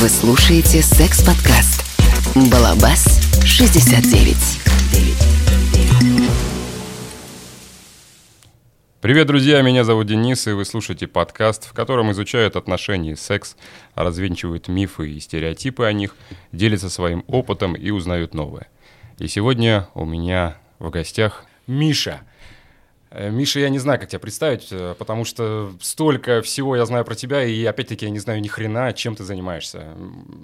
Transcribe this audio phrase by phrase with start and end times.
[0.00, 1.84] Вы слушаете секс-подкаст
[2.50, 4.32] «Балабас 69».
[9.02, 13.56] Привет, друзья, меня зовут Денис, и вы слушаете подкаст, в котором изучают отношения и секс,
[13.94, 16.16] развенчивают мифы и стереотипы о них,
[16.50, 18.68] делятся своим опытом и узнают новое.
[19.18, 22.22] И сегодня у меня в гостях Миша.
[23.10, 27.04] Э, Миша, я не знаю, как тебя представить, э, потому что столько всего я знаю
[27.04, 29.96] про тебя, и опять-таки я не знаю ни хрена, чем ты занимаешься.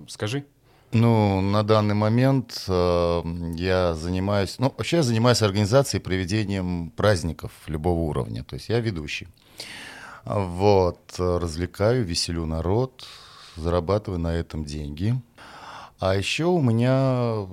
[0.09, 0.45] Скажи.
[0.93, 3.23] Ну, на данный момент э,
[3.57, 8.81] я занимаюсь, ну, вообще я занимаюсь организацией и проведением праздников любого уровня, то есть я
[8.81, 9.29] ведущий.
[10.25, 13.07] Вот, развлекаю, веселю народ,
[13.55, 15.15] зарабатываю на этом деньги.
[16.01, 17.47] А еще у меня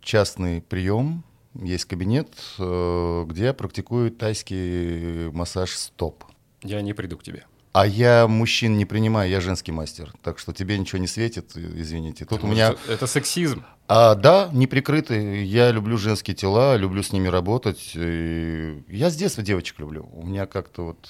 [0.00, 1.24] частный прием,
[1.62, 2.28] есть кабинет,
[2.58, 6.24] э, где я практикую тайский массаж стоп.
[6.62, 7.44] Я не приду к тебе.
[7.76, 10.10] А я мужчин не принимаю, я женский мастер.
[10.22, 12.24] Так что тебе ничего не светит, извините.
[12.24, 12.74] Тут у меня...
[12.88, 13.66] Это, сексизм.
[13.86, 15.44] А, да, неприкрытый.
[15.44, 17.92] Я люблю женские тела, люблю с ними работать.
[17.94, 20.08] И Я с детства девочек люблю.
[20.14, 21.08] У меня как-то вот...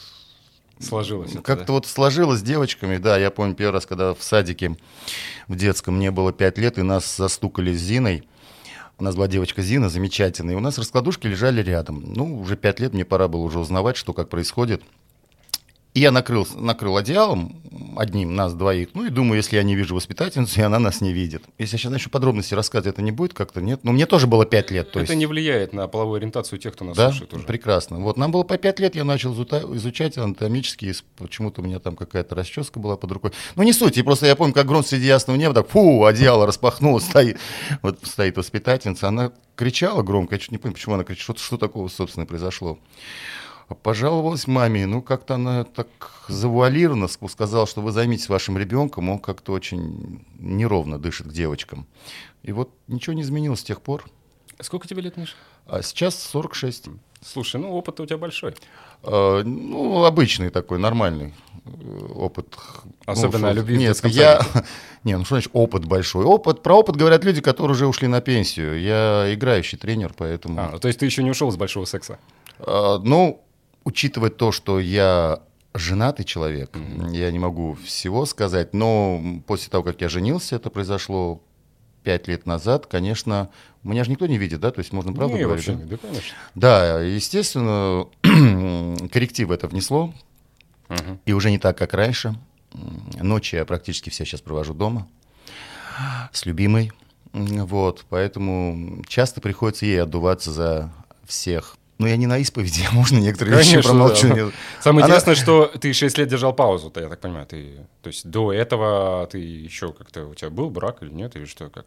[0.81, 1.73] Сложилось Как-то да?
[1.75, 3.17] вот сложилось с девочками, да.
[3.17, 4.77] Я помню первый раз, когда в садике
[5.47, 8.29] в детском мне было пять лет, и нас застукали с Зиной.
[8.99, 10.55] У нас была девочка Зина, замечательная.
[10.55, 12.03] И у нас раскладушки лежали рядом.
[12.15, 14.83] Ну, уже пять лет, мне пора было уже узнавать, что как происходит.
[15.97, 17.57] И я накрыл, накрыл одеялом
[17.97, 18.91] одним нас двоих.
[18.93, 21.43] Ну и думаю, если я не вижу воспитательницу, и она нас не видит.
[21.57, 23.81] Если я сейчас начну подробности рассказывать, это не будет как-то, нет?
[23.83, 24.91] Ну, мне тоже было пять лет.
[24.93, 25.19] То это есть...
[25.19, 27.45] не влияет на половую ориентацию тех, кто нас Да, слушает уже.
[27.45, 27.99] прекрасно.
[28.01, 32.35] Вот нам было по пять лет, я начал изучать анатомические, почему-то у меня там какая-то
[32.35, 33.33] расческа была под рукой.
[33.55, 36.47] Ну не суть, и просто я помню, как гром среди ясного неба, так фу, одеяло
[36.47, 37.39] распахнулось, стоит,
[37.81, 41.57] вот стоит воспитательница, она кричала громко, я чуть не понял, почему она кричит, что, что
[41.57, 42.79] такого, собственно, произошло.
[43.83, 45.89] Пожаловалась маме, ну как-то она так
[46.29, 51.87] завуалированно ск- сказала, что вы займитесь вашим ребенком, он как-то очень неровно дышит к девочкам.
[52.45, 54.05] И вот ничего не изменилось с тех пор.
[54.61, 55.35] Сколько тебе лет, Миша?
[55.67, 56.87] А сейчас 46.
[57.23, 58.55] Слушай, ну опыт у тебя большой.
[59.03, 61.35] Э, Ну, обычный такой, нормальный
[61.65, 62.55] э, опыт.
[63.05, 64.41] Особенно Ну, любви в Нет, я...
[65.05, 66.25] Не, ну что значит опыт большой?
[66.25, 68.81] Опыт, про опыт говорят люди, которые уже ушли на пенсию.
[68.81, 70.61] Я играющий тренер, поэтому...
[70.61, 72.19] А, ну, то есть ты еще не ушел с большого секса?
[72.59, 73.43] Э, Ну,
[73.87, 75.41] учитывая то, что я
[75.73, 76.77] женатый человек,
[77.13, 81.41] я не могу всего сказать, но после того, как я женился, это произошло
[82.03, 83.49] пять лет назад, конечно,
[83.85, 85.67] меня же никто не видит, да, то есть можно правду не, говорить.
[85.69, 85.91] вообще да?
[85.91, 86.37] да, конечно.
[86.55, 88.07] Да, естественно,
[89.09, 90.13] коррективы это внесло,
[90.89, 91.21] Мгм.
[91.25, 92.35] и уже не так, как раньше.
[93.21, 95.09] Ночи я практически все сейчас провожу дома
[96.33, 96.93] с любимой.
[97.33, 100.93] Вот, поэтому часто приходится ей отдуваться за
[101.25, 101.77] всех.
[101.99, 104.29] Но я не на исповеди, можно некоторые вещи Конечно, промолчу.
[104.29, 104.51] да.
[104.83, 107.47] Самое Она- интересное, что ты 6 лет держал паузу, я так понимаю.
[107.47, 110.27] Ты, то есть до этого ты еще как-то...
[110.27, 111.37] У тебя был брак или нет?
[111.37, 111.87] Или что, как?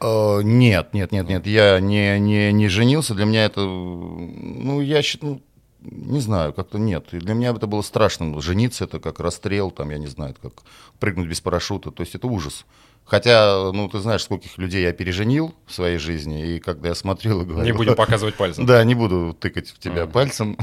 [0.00, 3.14] Э, Нет, нет, нет, нет, я не, не, не женился.
[3.14, 5.42] Для меня это, ну, я считаю,
[5.80, 7.06] не знаю, как-то нет.
[7.12, 8.40] И для меня это было страшно.
[8.40, 10.62] Жениться это как расстрел, там, я не знаю, это как
[11.00, 11.90] прыгнуть без парашюта.
[11.90, 12.64] То есть это ужас.
[13.08, 17.40] Хотя, ну, ты знаешь, скольких людей я переженил в своей жизни, и когда я смотрел
[17.40, 17.64] и говорил...
[17.64, 18.66] Не будем показывать пальцем.
[18.66, 20.12] Да, не буду тыкать в тебя Мгм.
[20.12, 20.58] пальцем.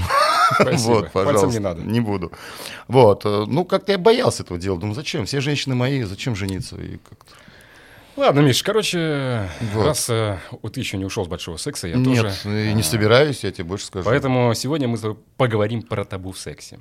[0.53, 0.93] Спасибо.
[0.93, 1.59] Вот, Пальцем пожалуйста.
[1.59, 1.81] не надо.
[1.81, 2.31] Не буду.
[2.87, 3.25] Вот.
[3.25, 4.79] э, Ну, как-то я боялся этого делать.
[4.79, 5.25] Думаю, зачем?
[5.25, 6.75] Все женщины мои, зачем жениться?
[6.75, 7.33] И как-то...
[8.15, 9.87] Ладно, Миш, короче, Вот.
[9.87, 12.31] раз э, вот ты еще не ушел с большого секса, я Нет, тоже...
[12.45, 14.05] и не а, собираюсь, я тебе больше скажу.
[14.05, 14.97] Поэтому сегодня мы
[15.35, 16.77] поговорим про табу в сексе.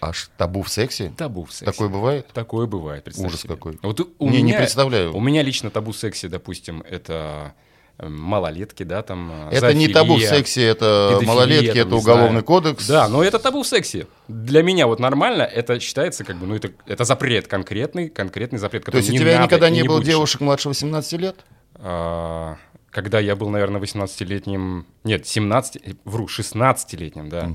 [0.00, 1.12] Аж табу в сексе?
[1.16, 1.64] Табу в сексе.
[1.66, 2.26] Такое бывает?
[2.32, 3.54] Такое бывает, представь Ужас себе.
[3.54, 3.78] какой.
[3.82, 5.14] Вот у Не, не меня, представляю.
[5.16, 7.54] У меня лично табу в сексе, допустим, это
[7.98, 9.48] э, малолетки, да, там...
[9.50, 10.38] э, Это не табу в зоофилия.
[10.38, 12.44] сексе, это педофилия, малолетки, там, это не уголовный знаю.
[12.44, 12.86] кодекс.
[12.88, 14.06] Да, но это табу в сексе.
[14.28, 18.82] Для меня вот нормально, это считается как бы, ну это, это запрет конкретный, конкретный запрет,
[18.82, 20.08] То который есть у не тебя надо никогда и не было будешь.
[20.08, 21.36] девушек младше 18 лет?
[21.76, 22.56] А,
[22.94, 27.52] Когда я был, наверное, 18-летним, нет, 17, э, вру, 16-летним, да.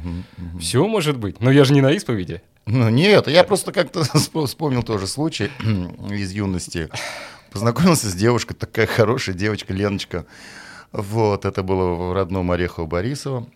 [0.60, 2.42] Все может быть, но я же не на исповеди.
[2.66, 5.50] Ну нет, я просто как-то вспо- вспомнил тоже случай
[6.12, 6.90] из юности.
[7.54, 10.26] Познакомился с девушкой, такая хорошая девочка, Леночка.
[10.92, 13.48] Вот, это было в родном Орехово-Борисово.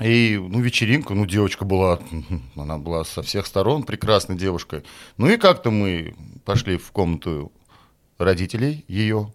[0.00, 2.00] И, ну, вечеринка, ну, девочка была,
[2.56, 4.82] она была со всех сторон прекрасной девушкой.
[5.18, 7.52] Ну, и как-то мы пошли в комнату
[8.18, 9.32] родителей ее.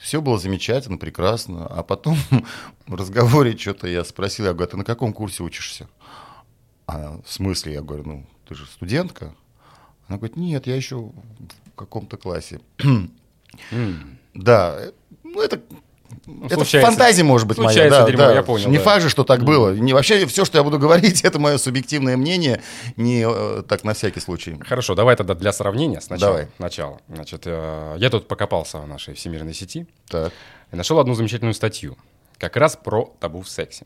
[0.00, 1.66] Все было замечательно, прекрасно.
[1.66, 2.16] А потом
[2.86, 5.88] в разговоре что-то я спросил, я говорю, «А ты на каком курсе учишься?
[6.86, 7.74] А в смысле?
[7.74, 9.34] Я говорю, ну, ты же студентка.
[10.08, 11.12] Она говорит, нет, я еще в
[11.76, 12.60] каком-то классе.
[14.32, 14.92] Да, э,
[15.24, 15.60] ну это
[16.44, 16.90] это случается.
[16.90, 17.70] фантазия может быть моя.
[17.70, 18.34] Случается Да, дерьмо, да.
[18.34, 18.84] я понял, Не да.
[18.84, 19.74] факт же, что так было.
[19.74, 22.62] Не, вообще все, что я буду говорить, это мое субъективное мнение.
[22.96, 24.56] Не э, так на всякий случай.
[24.60, 26.32] Хорошо, давай тогда для сравнения сначала.
[26.32, 26.48] Давай.
[26.58, 27.00] Начало.
[27.08, 30.32] Значит, э, я тут покопался в нашей всемирной сети Так.
[30.72, 31.96] и нашел одну замечательную статью,
[32.38, 33.84] как раз про табу в сексе.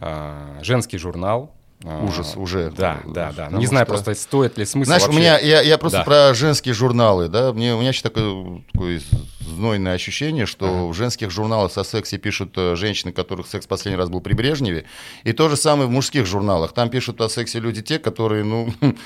[0.00, 1.54] А, женский журнал.
[1.84, 2.70] А, Ужас уже.
[2.76, 3.44] Да, да, да.
[3.46, 5.98] Потому Не знаю что- просто, стоит ли смысл Знаешь, у вообще- меня, я, я просто
[5.98, 6.04] Да.
[6.04, 9.00] про женские журналы, да, мне, у меня сейчас такое, такое
[9.40, 14.08] знойное ощущение, что в женских журналах со сексе пишут э, женщины, которых секс последний раз
[14.08, 14.84] был при Брежневе,
[15.24, 16.72] и то же самое в мужских журналах.
[16.72, 18.72] Там пишут о сексе люди те, которые, ну,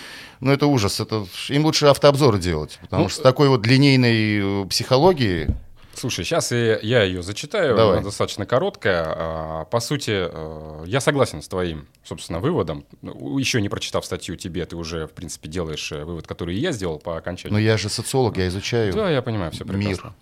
[0.41, 4.65] ну это ужас, это, им лучше автообзоры делать, потому Ну, что с такой вот линейной
[4.65, 5.49] э, психологией,
[5.97, 7.95] Слушай, сейчас я, я ее зачитаю, Давай.
[7.99, 9.05] она достаточно короткая.
[9.07, 12.85] А, По сути, э, я согласен с твоим, собственно, выводом.
[13.03, 16.73] Ну, Еще не прочитав статью тебе, ты уже, в принципе, делаешь э, вывод, который я
[16.73, 17.53] сделал по окончанию.
[17.55, 18.93] но я же социолог, я изучаю.
[18.93, 19.89] Да, я понимаю, все прекрасно.
[19.89, 20.13] Мир.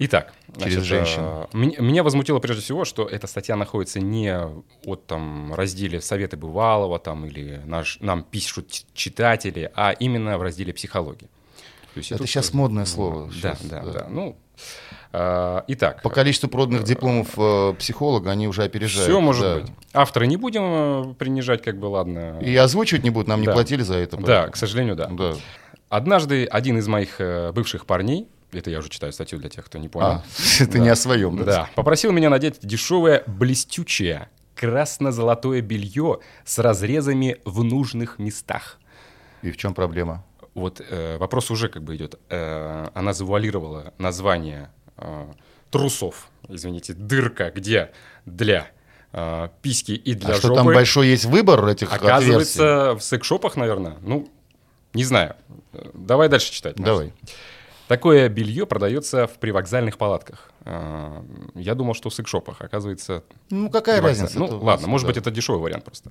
[0.00, 0.32] Итак,
[0.62, 1.22] Через женщин.
[1.22, 4.32] э, м- меня возмутило прежде всего, что эта статья находится не
[4.84, 10.72] от там разделе «Советы бывалого» там, или наш, «Нам пишут читатели», а именно в разделе
[10.72, 11.26] «Психология».
[11.94, 13.28] То есть Это тут сейчас тоже- модное слово.
[13.42, 13.92] Да, да, да.
[13.92, 14.06] да.
[14.08, 14.36] Ну,
[15.10, 16.02] итак.
[16.02, 19.08] По количеству проданных дипломов э, психолога они уже опережают.
[19.08, 19.54] Все может да.
[19.60, 19.72] быть.
[19.94, 20.62] Авторы не будем
[21.10, 22.38] э, принижать, как бы, ладно.
[22.40, 23.52] И озвучивать не будут, нам не Да.
[23.52, 24.16] платили за это.
[24.18, 25.06] Да, к сожалению, да.
[25.06, 25.34] Да.
[25.88, 29.78] Однажды один из моих э, бывших парней, это я уже читаю статью для тех, кто
[29.78, 30.24] не понял, А,
[30.58, 31.44] ты не о своем, да?
[31.44, 38.78] да, попросил меня надеть дешевое блестючее красно-золотое белье с разрезами в нужных местах.
[39.42, 40.24] И в чем проблема?
[40.58, 42.18] Вот э, вопрос уже как бы идет.
[42.28, 45.26] Э, она завуалировала название э,
[45.70, 47.90] трусов, извините, дырка, где
[48.26, 48.70] для
[49.12, 50.56] э, письки и для а что жопы.
[50.56, 52.08] там большой есть выбор этих отверстий?
[52.08, 54.28] Оказывается, в секс-шопах, наверное, ну,
[54.94, 55.36] не знаю.
[55.72, 56.76] Э, Давай дальше читать.
[56.76, 57.12] Давай.
[57.86, 60.52] Такое белье продается в привокзальных палатках.
[60.64, 61.22] Э,
[61.54, 63.22] Я думал, что в секс-шопах, оказывается...
[63.50, 64.38] Ну, какая разница?
[64.38, 65.12] Ну, ладно, может да.
[65.12, 66.10] быть, это дешевый вариант просто.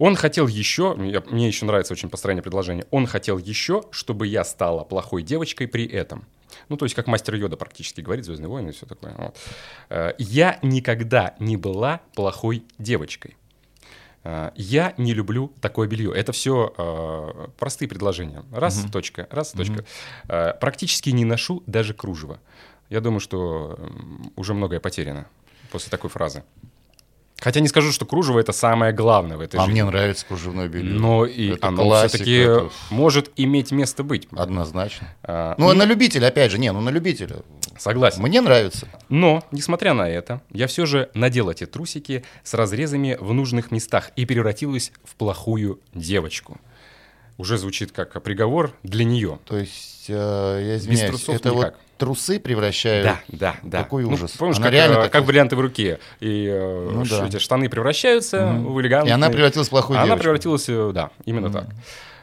[0.00, 4.44] Он хотел еще, я- мне еще нравится очень построение предложения, он хотел еще, чтобы я
[4.44, 6.24] стала плохой девочкой при этом.
[6.70, 9.14] Ну, то есть, как мастер Йода практически говорит, «Звездные войны» и все такое.
[9.18, 9.36] Вот.
[9.90, 13.36] Э, Я никогда не была плохой девочкой.
[14.24, 16.12] Э, Я не люблю такое белье.
[16.14, 18.42] Это все простые предложения.
[18.52, 19.84] Раз, точка, раз, точка.
[20.28, 22.40] Э, Практически не ношу даже кружево.
[22.88, 23.78] Я думаю, что
[24.34, 25.26] уже многое потеряно
[25.70, 26.42] после такой фразы.
[27.40, 29.72] Хотя не скажу, что кружево это самое главное в этой А жизни.
[29.72, 30.92] мне нравится кружевное белье.
[30.98, 34.28] Но и Это оно все-таки это- может иметь место быть.
[34.36, 35.08] Однозначно.
[35.22, 37.36] А, Ну, и- на любителя, опять же, не, ну на любителя.
[37.78, 38.20] Согласен.
[38.22, 38.88] Мне нравится.
[39.08, 44.10] Но, несмотря на это, я все же надел эти трусики с разрезами в нужных местах
[44.16, 46.60] и превратилась в плохую девочку.
[47.40, 49.38] Уже звучит как приговор для нее.
[49.46, 50.12] То есть, э,
[50.62, 51.54] я извиняюсь, трусов это никак.
[51.64, 53.04] вот трусы превращают...
[53.06, 53.82] Да, да, да.
[53.82, 54.32] Какой Ну, ужас.
[54.32, 55.98] помнишь, Она как, реально э, так- как бриллианты в руке.
[56.20, 57.26] И э, Ну ш- да.
[57.28, 59.10] эти штаны превращаются в элегантные.
[59.10, 60.22] И она превратилась в плохую Она девочку.
[60.24, 61.64] превратилась, э, да, именно так.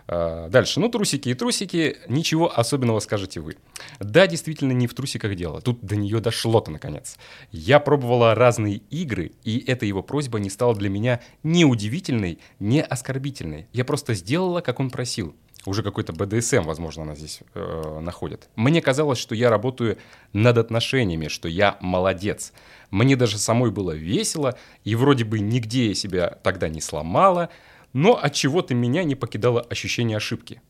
[0.07, 0.80] А, Дальше.
[0.80, 1.98] Ну, трусики и трусики.
[2.07, 3.57] Ничего особенного скажете вы.
[4.00, 5.62] Да, действительно, не в трусиках дело.
[5.62, 7.18] Тут до нее дошло-то, наконец.
[7.51, 12.80] Я пробовала разные игры, и эта его просьба не стала для меня ни удивительной, ни
[12.80, 13.68] оскорбительной.
[13.74, 15.36] Я просто сделала, как он просил.
[15.65, 18.48] Уже какой-то БДСМ, возможно, она здесь э, находит.
[18.56, 19.98] Мне казалось, что я работаю
[20.31, 22.54] над отношениями, что я молодец.
[22.89, 27.50] Мне даже самой было весело, и вроде бы нигде я себя тогда не сломала,
[27.93, 30.61] но от чего то меня не покидало ощущение ошибки.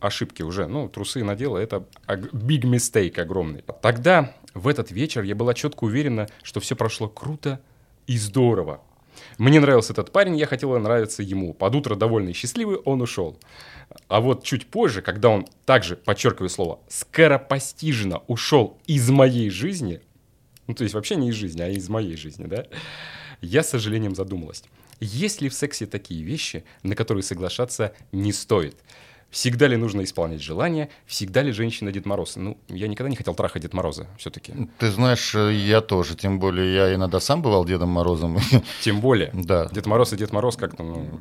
[0.00, 3.64] Ошибки уже, ну, трусы надела, это big mistake огромный.
[3.82, 7.60] Тогда, в этот вечер, я была четко уверена, что все прошло круто
[8.06, 8.82] и здорово.
[9.38, 11.54] Мне нравился этот парень, я хотела нравиться ему.
[11.54, 13.38] Под утро довольный и счастливый он ушел.
[14.08, 20.00] А вот чуть позже, когда он также, подчеркиваю слово, скоропостижно ушел из моей жизни,
[20.66, 22.64] ну, то есть вообще не из жизни, а из моей жизни, да,
[23.40, 24.64] я с сожалением задумалась.
[25.00, 28.76] Есть ли в сексе такие вещи, на которые соглашаться не стоит?
[29.30, 30.90] Всегда ли нужно исполнять желания?
[31.06, 32.36] Всегда ли женщина Дед Мороз?
[32.36, 34.52] Ну, я никогда не хотел трахать Дед Мороза все-таки.
[34.78, 38.38] Ты знаешь, э, я тоже, тем более я иногда сам бывал Дедом Морозом.
[38.82, 39.30] Тем более.
[39.32, 39.68] Да.
[39.72, 41.18] Дед Мороз и Дед Мороз как-то, ну,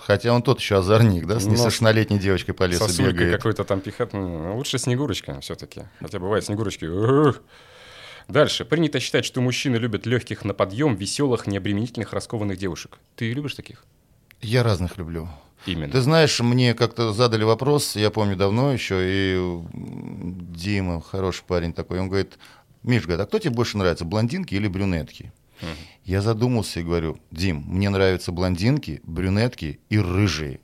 [0.00, 3.36] Хотя он тот еще озорник, да, с Ну, несовершеннолетней девочкой по лесу бегает.
[3.36, 4.12] какой-то там пихат.
[4.12, 5.82] Ну, лучше Снегурочка все-таки.
[6.00, 6.86] Хотя бывает Снегурочки.
[8.28, 8.64] Дальше.
[8.64, 12.98] Принято считать, что мужчины любят легких на подъем, веселых, необременительных, раскованных девушек.
[13.16, 13.84] Ты любишь таких?
[14.40, 15.28] Я разных люблю.
[15.66, 15.92] Именно.
[15.92, 22.00] Ты знаешь, мне как-то задали вопрос, я помню давно еще, и Дима, хороший парень такой,
[22.00, 22.38] он говорит,
[22.82, 25.32] Миш, говорит, а кто тебе больше нравится, блондинки или брюнетки?
[26.04, 30.58] Я задумался и говорю, Дим, мне нравятся блондинки, брюнетки и рыжие,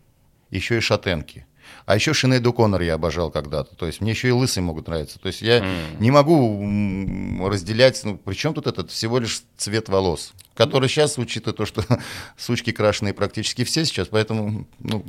[0.50, 1.46] еще и шатенки.
[1.86, 3.74] А еще Шинейд О'Коннор я обожал когда-то.
[3.74, 5.18] То есть мне еще и лысые могут нравиться.
[5.18, 6.00] То есть я mm.
[6.00, 11.64] не могу разделять, ну, причем тут этот всего лишь цвет волос, который сейчас, учитывая то,
[11.64, 11.84] что
[12.36, 15.04] сучки крашеные практически все сейчас, поэтому, ну,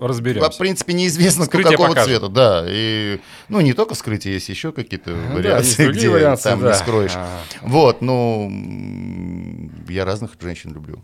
[0.00, 0.50] разберемся.
[0.50, 2.08] В принципе, неизвестно, Скрытие какого покажет.
[2.08, 2.64] цвета, да.
[2.66, 6.72] И, ну, не только скрытие, есть еще какие-то вариации, да, где вариации, там да.
[6.72, 7.12] не скроешь.
[7.14, 7.68] А-а-а.
[7.68, 8.50] Вот, ну,
[9.88, 11.02] я разных женщин люблю.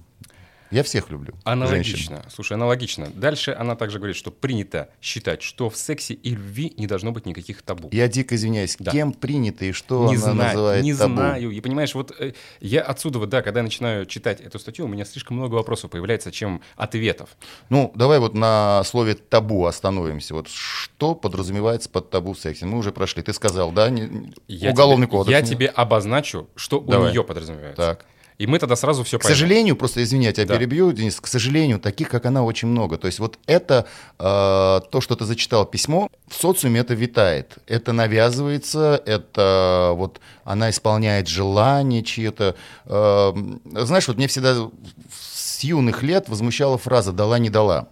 [0.73, 1.35] Я всех люблю.
[1.45, 2.17] Аналогично.
[2.17, 2.31] Женщин.
[2.35, 3.09] Слушай, аналогично.
[3.14, 7.26] Дальше она также говорит, что принято считать, что в сексе и любви не должно быть
[7.26, 7.91] никаких табу.
[7.93, 8.91] Я дико извиняюсь, да.
[8.91, 11.14] кем принято и что не она знаю, называет не табу?
[11.14, 11.50] знаю.
[11.50, 14.88] И понимаешь, вот э, я отсюда, вот, да, когда я начинаю читать эту статью, у
[14.88, 17.37] меня слишком много вопросов появляется, чем ответов.
[17.69, 20.35] Ну, давай вот на слове табу остановимся.
[20.35, 22.64] Вот что подразумевается под табу в сексе?
[22.64, 23.23] Мы уже прошли.
[23.23, 23.91] Ты сказал, да?
[23.91, 24.33] Не...
[24.49, 25.31] Я Уголовный тебе, кодекс.
[25.31, 27.09] Я тебе обозначу, что давай.
[27.09, 27.76] у нее подразумевается.
[27.76, 28.07] Так.
[28.39, 30.45] И мы тогда сразу все К сожалению, просто извини, я да.
[30.45, 32.99] перебью, Денис, к сожалению, таких, как она, очень много.
[32.99, 33.87] То есть вот это,
[34.19, 37.59] э, то, что ты зачитал письмо, в социуме это витает.
[37.67, 42.57] Это навязывается, это вот она исполняет желание чьи-то.
[42.87, 43.33] Э,
[43.65, 44.71] знаешь, вот мне всегда
[45.11, 47.89] с юных лет возмущала фраза «дала, не дала».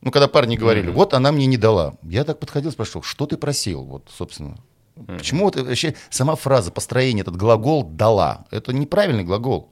[0.00, 0.92] Ну, когда парни говорили, mm-hmm.
[0.92, 1.94] вот она мне не дала.
[2.02, 4.58] Я так подходил, спрашивал, что ты просил, вот, собственно.
[4.96, 5.18] Mm-hmm.
[5.18, 8.46] Почему вот вообще сама фраза, построение, этот глагол «дала»?
[8.50, 9.70] Это неправильный глагол.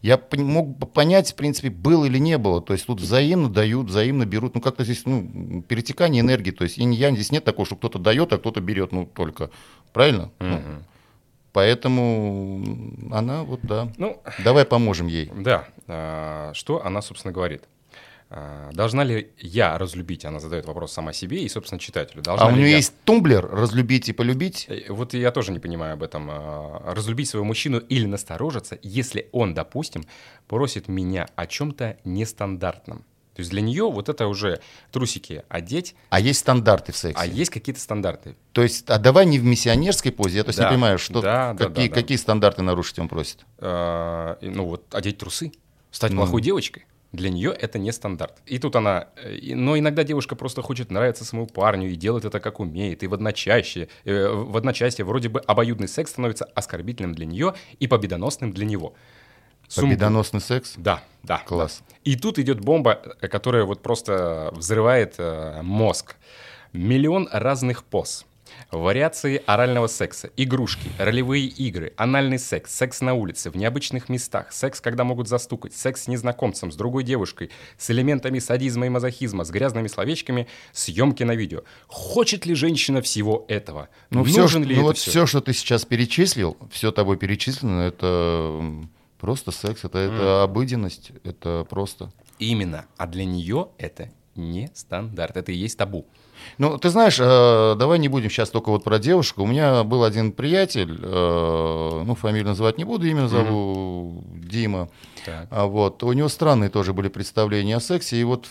[0.00, 2.62] Я мог понять, в принципе, было или не было.
[2.62, 4.54] То есть тут взаимно дают, взаимно берут.
[4.54, 6.52] Ну, как-то здесь ну, перетекание энергии.
[6.52, 8.92] То есть инь-янь здесь нет такого, что кто-то дает, а кто-то берет.
[8.92, 9.50] Ну, только.
[9.92, 10.30] Правильно?
[10.38, 10.62] Mm-hmm.
[10.68, 10.82] Ну,
[11.52, 12.62] поэтому
[13.10, 13.92] она вот, да.
[13.96, 15.32] Ну, Давай поможем ей.
[15.34, 15.66] Да.
[15.88, 17.64] А, что она, собственно, говорит?
[18.30, 20.24] А, должна ли я разлюбить?
[20.24, 22.22] Она задает вопрос сама себе и, собственно, читателю.
[22.22, 22.76] Должна а у нее я...
[22.76, 24.66] есть тумблер «разлюбить и полюбить»?
[24.68, 26.28] Э, вот я тоже не понимаю об этом.
[26.30, 30.04] А, разлюбить своего мужчину или насторожиться, если он, допустим,
[30.46, 33.04] просит меня о чем-то нестандартном.
[33.38, 35.94] То есть для нее вот это уже трусики одеть.
[36.10, 37.22] А есть стандарты в сексе?
[37.22, 38.34] А есть какие-то стандарты.
[38.50, 40.64] То есть, а давай не в миссионерской позе, я то есть да.
[40.64, 43.46] не понимаю, что, да, какие, да, да, какие стандарты нарушить он просит?
[43.58, 45.52] А, ну вот одеть трусы,
[45.92, 46.22] стать ну.
[46.22, 46.86] плохой девочкой.
[47.12, 48.42] Для нее это не стандарт.
[48.44, 49.08] И тут она...
[49.16, 53.02] Э, но иногда девушка просто хочет нравиться своему парню и делает это как умеет.
[53.02, 57.86] И в одночасье, э, в одночасье вроде бы обоюдный секс становится оскорбительным для нее и
[57.86, 58.94] победоносным для него.
[59.74, 60.74] Победоносный секс?
[60.76, 61.38] Да, да.
[61.46, 61.82] Класс.
[61.88, 61.96] Да.
[62.04, 66.16] И тут идет бомба, которая вот просто взрывает э, мозг.
[66.74, 68.26] Миллион разных поз.
[68.70, 74.80] Вариации орального секса, игрушки, ролевые игры, анальный секс, секс на улице, в необычных местах, секс,
[74.80, 79.50] когда могут застукать, секс с незнакомцем, с другой девушкой, с элементами садизма и мазохизма, с
[79.50, 81.62] грязными словечками, съемки на видео.
[81.86, 83.88] Хочет ли женщина всего этого?
[84.10, 85.10] Ну, Нужен все, ли ну, это вот все?
[85.10, 88.62] все, что ты сейчас перечислил, все тобой перечислено, это
[89.18, 90.14] просто секс, это, mm.
[90.14, 92.12] это обыденность, это просто...
[92.38, 92.86] Именно.
[92.96, 96.06] А для нее это не стандарт, это и есть табу.
[96.58, 99.42] Ну, ты знаешь, э, давай не будем сейчас только вот про девушку.
[99.42, 104.48] У меня был один приятель, э, ну, фамилию называть не буду, имя назову mm-hmm.
[104.48, 104.88] Дима.
[105.24, 105.46] Так.
[105.50, 108.16] А вот, у него странные тоже были представления о сексе.
[108.16, 108.46] И вот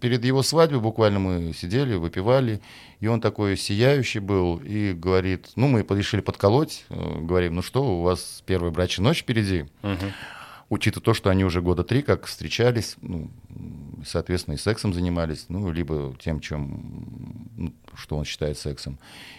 [0.00, 2.60] перед его свадьбой буквально мы сидели, выпивали,
[3.00, 7.82] и он такой сияющий был и говорит, ну, мы решили подколоть, э, говорим, ну что,
[7.82, 9.66] у вас первая брачная ночь впереди.
[9.82, 10.12] Mm-hmm
[10.70, 13.30] учитывая то, что они уже года три как встречались, ну,
[14.06, 18.98] соответственно, и сексом занимались, ну, либо тем, чем, ну, что он считает сексом.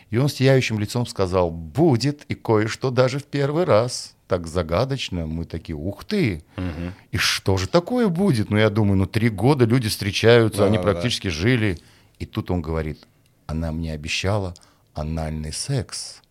[0.10, 4.16] И он с сияющим лицом сказал, будет и кое-что даже в первый раз.
[4.28, 6.94] Так загадочно, мы такие, ух ты, угу.
[7.12, 8.50] и что же такое будет?
[8.50, 11.34] Ну, я думаю, ну, три года люди встречаются, да, они практически да.
[11.34, 11.80] жили.
[12.18, 13.06] И тут он говорит,
[13.48, 14.54] она мне обещала
[14.94, 16.22] анальный секс.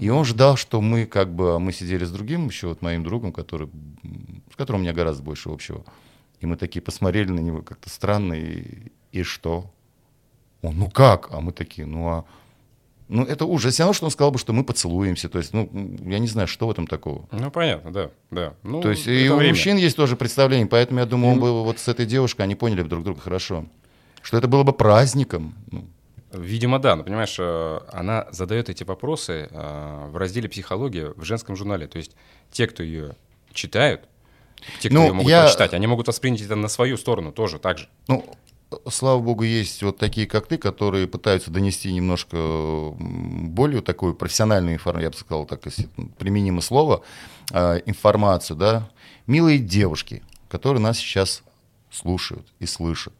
[0.00, 3.32] И он ждал, что мы как бы, мы сидели с другим еще, вот моим другом,
[3.32, 3.68] который,
[4.52, 5.84] с которым у меня гораздо больше общего.
[6.40, 9.70] И мы такие посмотрели на него как-то странно, и, и что?
[10.62, 11.28] Он, ну как?
[11.32, 12.24] А мы такие, ну а...
[13.08, 13.72] Ну, это ужас.
[13.72, 15.30] Все равно, что он сказал бы, что мы поцелуемся.
[15.30, 15.70] То есть, ну,
[16.04, 17.26] я не знаю, что в этом такого.
[17.32, 18.54] Ну, понятно, да, да.
[18.62, 19.54] Ну, То есть, и у время.
[19.54, 22.82] мужчин есть тоже представление, поэтому я думаю, он был вот с этой девушкой, они поняли
[22.82, 23.64] друг друга хорошо.
[24.20, 25.54] Что это было бы праздником.
[25.70, 25.88] Ну,
[26.32, 26.96] Видимо, да.
[26.96, 31.86] Но, понимаешь, э, она задает эти вопросы э, в разделе «Психология» в женском журнале.
[31.86, 32.14] То есть
[32.50, 33.16] те, кто ее
[33.52, 34.02] читают,
[34.80, 35.42] те, кто ну, ее могут я...
[35.42, 37.88] прочитать, они могут воспринять это на свою сторону тоже так же.
[38.08, 38.24] Ну,
[38.88, 45.04] слава богу, есть вот такие, как ты, которые пытаются донести немножко более такую профессиональную информацию,
[45.04, 45.88] я бы сказал, так, если
[46.18, 47.02] применимо слово,
[47.52, 48.90] э, информацию, да.
[49.26, 51.42] Милые девушки, которые нас сейчас
[51.90, 53.14] слушают и слышат,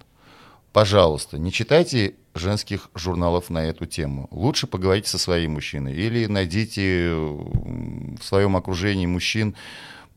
[0.72, 4.28] пожалуйста, не читайте женских журналов на эту тему.
[4.30, 9.54] Лучше поговорите со своим мужчиной или найдите в своем окружении мужчин,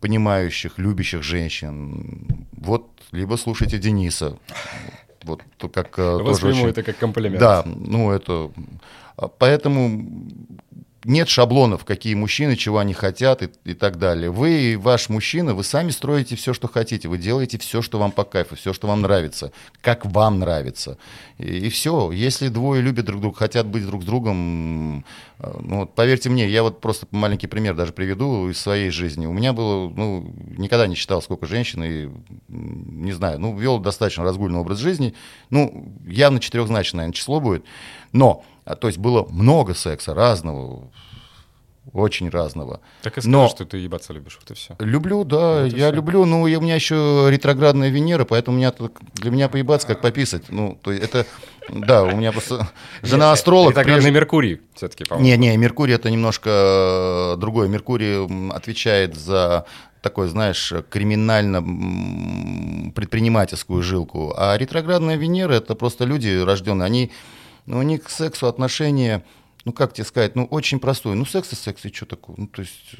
[0.01, 2.27] понимающих, любящих женщин.
[2.51, 4.37] Вот, либо слушайте Дениса.
[5.23, 7.39] Вот то, как э, тоже Восприму очень- это как комплимент.
[7.39, 8.51] Да, ну это...
[9.17, 10.25] а, Поэтому
[11.03, 14.29] нет шаблонов, какие мужчины, чего они хотят и, и так далее.
[14.29, 17.07] Вы, ваш мужчина, вы сами строите все, что хотите.
[17.07, 20.97] Вы делаете все, что вам по кайфу, все, что вам нравится, как вам нравится.
[21.37, 22.11] И, все.
[22.11, 25.03] Если двое любят друг друга, хотят быть друг с другом,
[25.39, 29.25] э, ну, вот поверьте мне, я вот просто маленький пример даже приведу из своей жизни.
[29.25, 32.09] У меня было, ну, никогда не считал, сколько женщин, и
[32.47, 35.15] не знаю, ну, вел достаточно разгульный образ жизни.
[35.49, 37.65] Ну, явно четырехзначное, число будет.
[38.11, 40.87] Но, а, то есть было много секса разного,
[41.93, 42.79] очень разного.
[43.01, 44.75] Так и скажи, Но- что ты ебаться любишь, вот и все.
[44.79, 45.95] Люблю, да, Вот я всё.
[45.95, 48.71] люблю, ну, и у меня еще ретроградная Венера, поэтому у меня
[49.15, 50.43] для меня поебаться, как пописать.
[50.49, 51.25] Ну, то есть это,
[51.69, 52.69] да, у меня просто
[53.01, 53.71] жена астролог.
[53.71, 55.27] Ретроградный Меркурий все-таки, по-моему.
[55.27, 56.49] Не, не, Меркурий это немножко
[57.33, 57.67] э, другое.
[57.67, 59.65] Меркурий отвечает за
[60.03, 64.33] такой, знаешь, криминально м, предпринимательскую жилку.
[64.37, 67.11] А ретроградная Венера это просто люди рожденные, они,
[67.65, 69.23] ну, у них к сексу отношения,
[69.65, 71.15] ну, как тебе сказать, ну, очень простое.
[71.15, 72.35] Ну, секс и секс, и что такое?
[72.37, 72.95] Ну, то есть,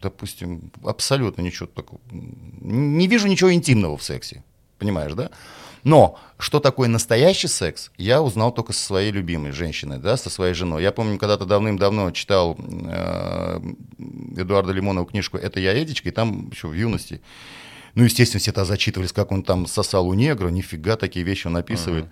[0.00, 2.00] допустим, абсолютно ничего такого.
[2.10, 4.42] Не вижу ничего интимного в сексе,
[4.78, 5.30] понимаешь, да?
[5.82, 10.52] Но что такое настоящий секс, я узнал только со своей любимой женщиной, да, со своей
[10.52, 10.82] женой.
[10.82, 13.60] Я помню, когда-то давным-давно читал э,
[14.36, 17.22] Эдуарда Лимонова книжку «Это я, Эдичка», и там еще в юности.
[17.94, 21.56] Ну, естественно, все тогда зачитывались, как он там сосал у негра, нифига, такие вещи он
[21.56, 22.06] описывает.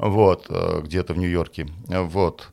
[0.00, 1.68] Вот, э, где-то в Нью-Йорке.
[1.86, 2.48] Вот.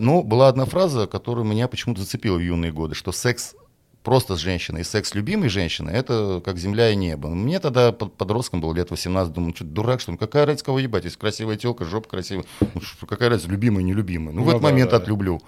[0.00, 3.54] Ну, была одна фраза, которая меня почему-то зацепила в юные годы, что секс
[4.02, 7.28] просто с женщиной и секс с любимой женщиной, это как земля и небо.
[7.28, 10.18] Мне тогда под- подростком было лет 18, думаю, что дурак, что ли?
[10.18, 14.34] какая разница, кого ебать, если красивая телка, жопа красивая, ну, какая разница, любимая, нелюбимая.
[14.34, 14.98] Ну, в Ну этот да, момент да.
[14.98, 15.40] отлюблю.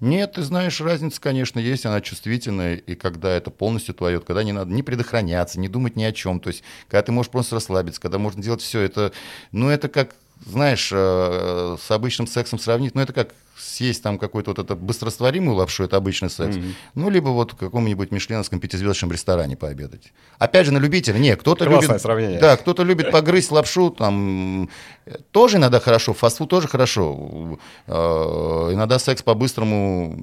[0.00, 4.52] Нет, ты знаешь, разница, конечно, есть, она чувствительная, и когда это полностью твое, когда не
[4.52, 8.00] надо не предохраняться, не думать ни о чем, то есть, когда ты можешь просто расслабиться,
[8.00, 9.12] когда можно делать все, это,
[9.50, 10.14] ну, это как,
[10.46, 15.56] знаешь, э, с обычным сексом сравнить, ну, это как съесть там какой-то вот это быстрорастворимую
[15.56, 16.56] лапшу, это обычный секс,
[16.94, 20.12] ну, либо вот в каком-нибудь мишленовском пятизвездочном ресторане пообедать.
[20.38, 22.02] Опять же, на любителя, не, кто-то Классное любит...
[22.02, 22.40] сравнение.
[22.40, 24.70] Да, кто-то любит погрызть лапшу, там,
[25.06, 30.16] э, тоже иногда хорошо, фастфуд тоже хорошо, Э, иногда секс по-быстрому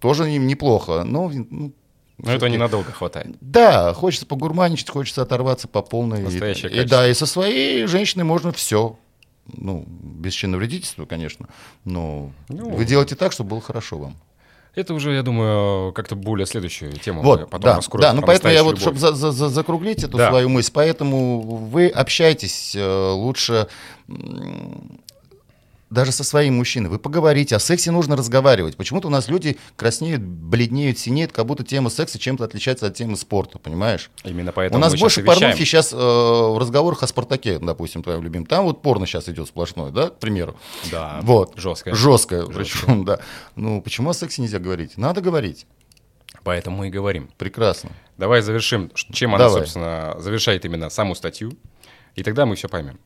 [0.00, 1.72] тоже им неплохо, но ну,
[2.18, 3.36] Но это ненадолго хватает.
[3.40, 6.20] да, хочется погурманичать, хочется оторваться по полной.
[6.20, 6.98] Настоящее и, и качество.
[6.98, 8.98] да, и со своей женщиной можно все.
[9.56, 11.48] Ну, без чиновредительства, конечно.
[11.84, 12.70] Но Ну.
[12.70, 14.16] вы делаете так, чтобы было хорошо вам.
[14.76, 18.02] Это уже, я думаю, как-то более следующую тему Вот, потом да, раскроем.
[18.02, 18.96] да, ну поэтому я вот, любовь.
[18.98, 20.28] чтобы закруглить эту Да.
[20.28, 23.66] свою мысль, поэтому вы общайтесь э, лучше
[25.90, 26.88] даже со своим мужчиной.
[26.88, 28.76] Вы поговорите, о сексе нужно разговаривать.
[28.76, 33.16] Почему-то у нас люди краснеют, бледнеют, синеют, как будто тема секса чем-то отличается от темы
[33.16, 34.10] спорта, понимаешь?
[34.24, 38.46] Именно поэтому У нас больше порнухи сейчас в разговорах о Спартаке, допустим, твоем любимом.
[38.46, 40.56] Там вот порно сейчас идет сплошное, да, к примеру.
[40.90, 41.54] Да, Вот.
[41.56, 41.94] жесткое.
[41.94, 42.42] Жесткое.
[42.42, 42.56] Жесткое.
[42.56, 43.18] Причем, да.
[43.56, 44.96] Ну, почему о сексе нельзя говорить?
[44.96, 45.66] Надо говорить.
[46.44, 47.28] Поэтому мы и говорим.
[47.36, 47.90] Прекрасно.
[48.16, 49.62] Давай завершим, чем она, Давай.
[49.62, 51.52] собственно, завершает именно саму статью,
[52.14, 52.98] и тогда мы все поймем.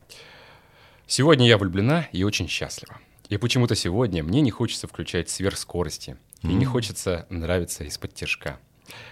[1.07, 2.99] Сегодня я влюблена и очень счастлива.
[3.29, 8.59] И почему-то сегодня мне не хочется включать сверхскорости, и не хочется нравиться из-под тяжка.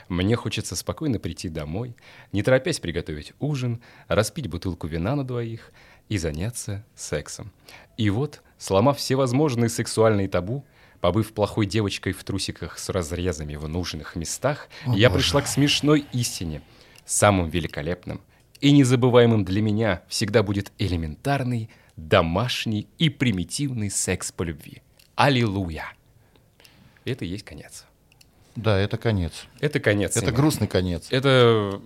[0.08, 1.95] Мне хочется спокойно прийти домой,
[2.32, 5.71] не торопясь приготовить ужин, распить бутылку вина на двоих
[6.10, 7.51] и заняться сексом.
[7.97, 10.65] И вот, сломав все возможные сексуальные табу,
[11.01, 16.62] побыв плохой девочкой в трусиках с разрезами в нужных местах, я пришла к смешной истине.
[17.06, 18.21] Самым великолепным
[18.62, 24.82] и незабываемым для меня всегда будет элементарный, домашний и примитивный секс по любви.
[25.15, 25.86] Аллилуйя!
[27.06, 27.86] Это и есть конец.
[28.56, 29.45] Да, это конец.
[29.60, 30.12] Это конец.
[30.12, 30.32] Это Сима.
[30.38, 31.08] грустный конец.
[31.10, 31.82] Это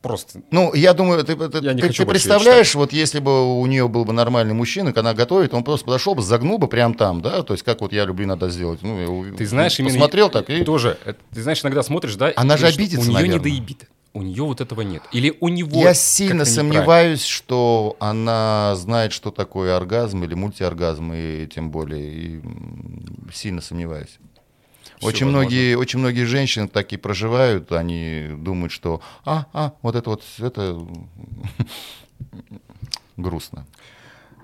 [0.00, 0.42] просто...
[0.50, 3.86] Ну, я думаю, ты, ты- Я не ты- ты представляешь, вот если бы у нее
[3.88, 7.20] был бы нормальный мужчина, когда она готовит, он просто подошел бы, загнул бы прямо там,
[7.20, 8.80] да, то есть как вот я люблю иногда сделать.
[8.82, 9.92] Ну, Ты знаешь, именно...
[9.94, 10.64] посмотрел так и...
[10.64, 10.96] Тоже.
[11.04, 12.32] это- Ты знаешь, иногда смотришь, да?
[12.36, 13.40] Она же обидится, У нее не наверное.
[13.42, 13.88] доебит.
[14.12, 15.02] У нее вот этого нет.
[15.12, 15.80] Или у него...
[15.80, 22.40] Я сильно сомневаюсь, что она знает, что такое оргазм или мультиоргазм, и тем более и,
[23.32, 24.18] сильно сомневаюсь.
[25.00, 25.30] Очень возможно.
[25.30, 30.22] многие, очень многие женщины так и проживают, они думают, что а, а, вот это вот,
[30.38, 30.78] это
[33.16, 33.66] грустно.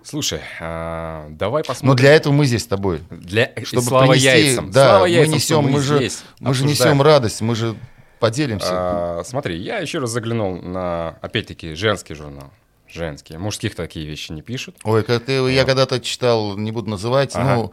[0.03, 1.97] Слушай, а, давай Но посмотрим.
[1.97, 3.03] для этого мы здесь с тобой.
[3.11, 3.53] Для...
[3.65, 4.71] Чтобы Слава принести, яйцам.
[4.71, 7.77] да, Слава мы яйцам, несем, мы, же, здесь мы же несем радость, мы же
[8.21, 8.69] поделимся.
[8.71, 12.51] А, смотри, я еще раз заглянул на, опять-таки, женский журнал.
[12.89, 13.39] женские.
[13.39, 14.77] Мужских такие вещи не пишут.
[14.85, 17.55] Ой, как ты, я когда-то читал, не буду называть, Ага.
[17.57, 17.73] ну,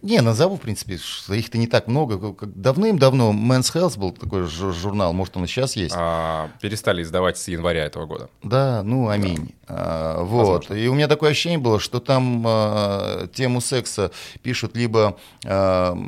[0.00, 2.34] не, назову, в принципе, что их-то не так много.
[2.40, 5.94] Давным-давно Men's Health был такой жу- журнал, может, он и сейчас есть.
[5.98, 8.30] А, перестали издавать с января этого года.
[8.42, 9.52] Да, ну, аминь.
[9.66, 10.38] А, вот.
[10.68, 10.74] Возможно.
[10.74, 14.10] И у меня такое ощущение было, что там а, тему секса
[14.42, 15.98] пишут либо, а,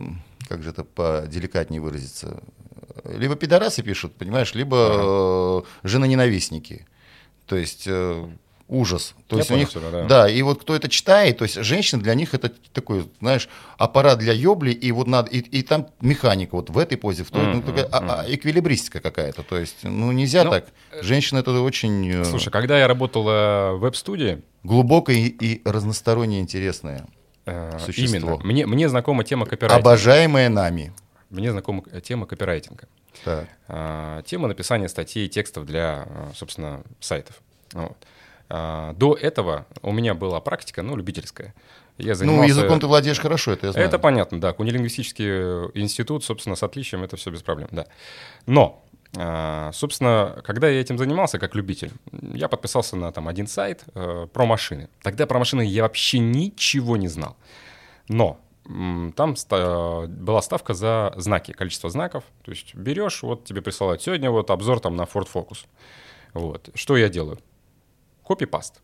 [0.49, 2.41] как же это поделикатнее выразиться,
[3.05, 6.87] либо пидорасы пишут, понимаешь, либо э, женоненавистники.
[7.47, 8.27] То есть э,
[8.69, 9.15] ужас.
[9.29, 10.05] То Я есть у них, тебя, да.
[10.07, 14.19] да, и вот кто это читает, то есть женщина для них это такой, знаешь, аппарат
[14.19, 17.43] для ёбли, и вот надо, и, и там механика вот в этой позе, в той,
[17.45, 20.67] ну, Мгм, такая, а- а, эквилибристика какая-то, то есть, ну, нельзя Ну, так.
[21.03, 27.07] Женщина это очень э, Слушай, когда я работал э, в веб-студии, глубокое и, разносторонне интересное,
[27.45, 28.19] э, Существо.
[28.19, 29.91] именно, мне, мне знакома тема копирайтинга.
[29.91, 30.95] обожаемое нами.
[31.31, 32.89] Мне знакома э, тема копирайтинга.
[33.25, 33.49] Так.
[33.69, 37.41] А, тема написания статей и текстов для, а, собственно, сайтов.
[37.73, 37.97] Вот.
[38.49, 41.55] А, До этого у меня была практика, ну, любительская.
[41.97, 42.49] Я Ну, занимался...
[42.49, 43.87] языком ты владеешь хорошо, это я знаю.
[43.87, 44.53] Это понятно, да.
[44.53, 47.87] Кунилингвистический э, институт, собственно, с отличием, это все без проблем, да.
[48.47, 48.83] Но,
[49.73, 54.45] собственно, когда я этим занимался как любитель, я подписался на там один сайт э, про
[54.45, 54.89] машины.
[55.03, 57.37] Тогда про машины я вообще ничего не знал.
[58.09, 62.25] Но там ста- была ставка за знаки, количество знаков.
[62.43, 65.67] То есть берешь, вот тебе присылают сегодня вот обзор там на Ford Focus.
[66.33, 66.71] Вот.
[66.75, 67.39] Что я делаю?
[68.25, 68.81] Копипаст.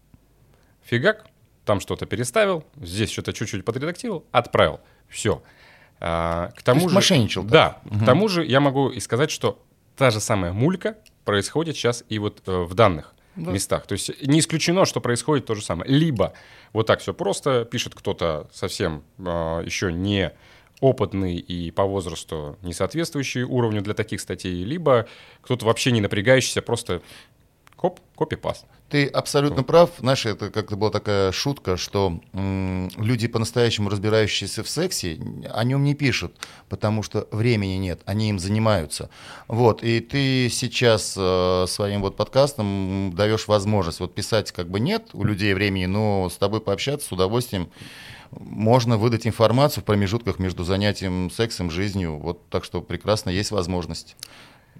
[0.82, 1.26] Фигак,
[1.64, 4.80] там что-то переставил, здесь что-то чуть-чуть подредактировал, отправил.
[5.08, 5.42] Все.
[5.98, 7.42] к тому есть же, мошенничал.
[7.44, 7.80] Да.
[7.84, 9.62] К тому же я могу и сказать, что
[9.96, 13.14] та же самая мулька происходит сейчас и вот э, в данных
[13.48, 13.86] местах.
[13.86, 15.90] То есть не исключено, что происходит то же самое.
[15.90, 16.34] Либо
[16.72, 19.22] вот так все просто пишет кто-то совсем э,
[19.64, 20.32] еще не
[20.80, 25.06] опытный и по возрасту не соответствующий уровню для таких статей, либо
[25.42, 27.02] кто-то вообще не напрягающийся, просто
[27.80, 28.66] коп, копи-паст.
[28.90, 29.88] Ты абсолютно прав.
[30.00, 35.18] Знаешь, это как-то была такая шутка, что м, люди, по-настоящему разбирающиеся в сексе,
[35.50, 36.34] о нем не пишут,
[36.68, 39.08] потому что времени нет, они им занимаются.
[39.48, 45.10] Вот, и ты сейчас э, своим вот подкастом даешь возможность вот писать как бы нет
[45.14, 47.70] у людей времени, но с тобой пообщаться с удовольствием
[48.30, 52.18] можно выдать информацию в промежутках между занятием сексом, жизнью.
[52.18, 54.16] Вот так что прекрасно есть возможность.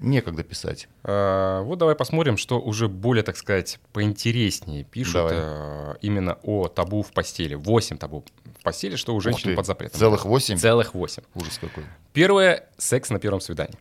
[0.00, 0.88] Некогда писать.
[1.04, 5.34] А, Вот давай посмотрим, что уже более, так сказать, поинтереснее пишут Давай.
[5.36, 7.54] э, именно о табу в постели.
[7.54, 8.24] Восемь табу
[8.58, 9.98] в постели, что у женщин ты, под запретом.
[10.00, 10.56] Целых восемь?
[10.56, 11.22] Целых восемь.
[11.34, 11.84] Ужас какой.
[12.14, 13.78] Первое— секс на первом свидании.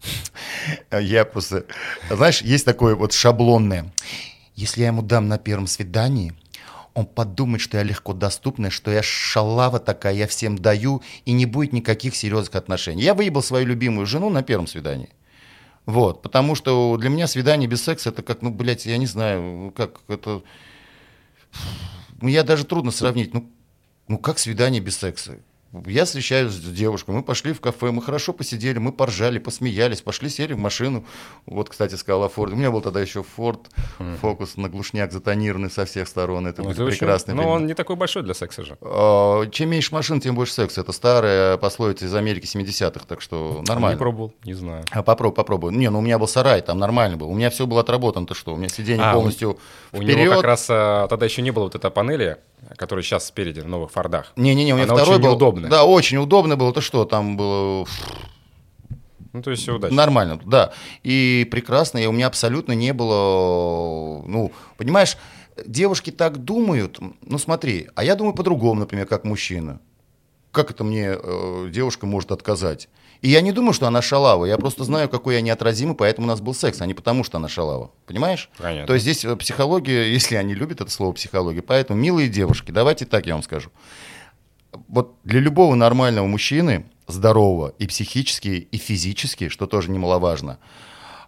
[0.92, 1.66] Я просто...
[2.08, 3.92] Знаешь, есть такое вот шаблонное.
[4.54, 6.32] Если я ему дам на первом свидании,
[6.96, 11.44] он подумает, что я легко доступная, что я шалава такая, я всем даю, и не
[11.44, 13.02] будет никаких серьезных отношений.
[13.02, 15.10] Я выебал свою любимую жену на первом свидании.
[15.84, 19.74] Вот, потому что для меня свидание без секса, это как, ну, блядь, я не знаю,
[19.76, 20.42] как это...
[22.22, 23.46] Ну, я даже трудно сравнить, ну,
[24.08, 25.38] ну, как свидание без секса?
[25.84, 30.28] Я встречаюсь с девушкой, мы пошли в кафе, мы хорошо посидели, мы поржали, посмеялись, пошли,
[30.28, 31.04] сели в машину.
[31.44, 32.52] Вот, кстати, сказала Форд.
[32.52, 33.60] У меня был тогда еще Форд,
[34.20, 36.46] фокус на глушняк затонированный со всех сторон.
[36.46, 38.78] Это Ну, очень- прекрасный Но он не такой большой для секса же.
[38.80, 40.80] А, Чем меньше машин, тем больше секса.
[40.80, 43.98] Это старая пословица из Америки 70-х, так что Не нормально.
[43.98, 44.84] пробовал, не знаю.
[44.90, 45.72] А попробуй, попробуй.
[45.74, 47.28] Не, ну у меня был сарай, там нормально был.
[47.28, 48.26] У меня все было отработано.
[48.26, 48.54] Ты что?
[48.54, 49.58] У меня сиденье А, полностью
[49.92, 50.16] У вперед.
[50.18, 52.36] него как раз а, тогда еще не было вот этой панели,
[52.76, 54.32] которая сейчас спереди в новых Фордах.
[54.36, 55.30] Не-не-не, у меня Она второй очень был.
[55.30, 55.70] неудобная.
[55.70, 56.70] Да, очень удобно было.
[56.70, 57.86] Это что, там было
[59.32, 59.96] Ну, то есть все удачно.
[59.96, 60.72] нормально, да.
[61.02, 65.16] И прекрасно, и у меня абсолютно не было, ну, понимаешь,
[65.64, 69.80] девушки так думают, ну смотри, а я думаю по-другому, например, как мужчина.
[70.52, 72.88] Как это мне э, девушка может отказать?
[73.22, 76.30] И я не думаю, что она шалава, я просто знаю, какой я неотразимый, поэтому у
[76.30, 77.90] нас был секс, а не потому, что она шалава.
[78.06, 78.50] Понимаешь?
[78.58, 78.86] Понятно.
[78.86, 83.06] То есть здесь э, психология, если они любят это слово психология, поэтому, милые девушки, давайте
[83.06, 83.70] так я вам скажу.
[84.88, 90.58] Вот для любого нормального мужчины, здорового и психически, и физически, что тоже немаловажно,